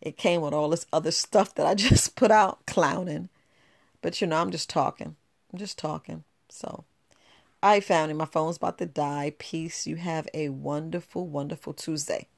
it 0.00 0.16
came 0.16 0.40
with 0.40 0.54
all 0.54 0.68
this 0.68 0.86
other 0.92 1.10
stuff 1.10 1.54
that 1.54 1.66
I 1.66 1.74
just 1.76 2.16
put 2.16 2.30
out 2.30 2.64
clowning. 2.66 3.28
But 4.00 4.20
you 4.20 4.26
know, 4.26 4.40
I'm 4.40 4.50
just 4.50 4.70
talking. 4.70 5.16
I'm 5.52 5.58
just 5.58 5.78
talking. 5.78 6.24
So 6.48 6.84
I 7.62 7.80
found 7.80 8.10
it. 8.10 8.14
My 8.14 8.24
phone's 8.24 8.56
about 8.56 8.78
to 8.78 8.86
die. 8.86 9.34
Peace. 9.38 9.86
You 9.86 9.96
have 9.96 10.28
a 10.32 10.48
wonderful, 10.50 11.26
wonderful 11.26 11.74
Tuesday. 11.74 12.28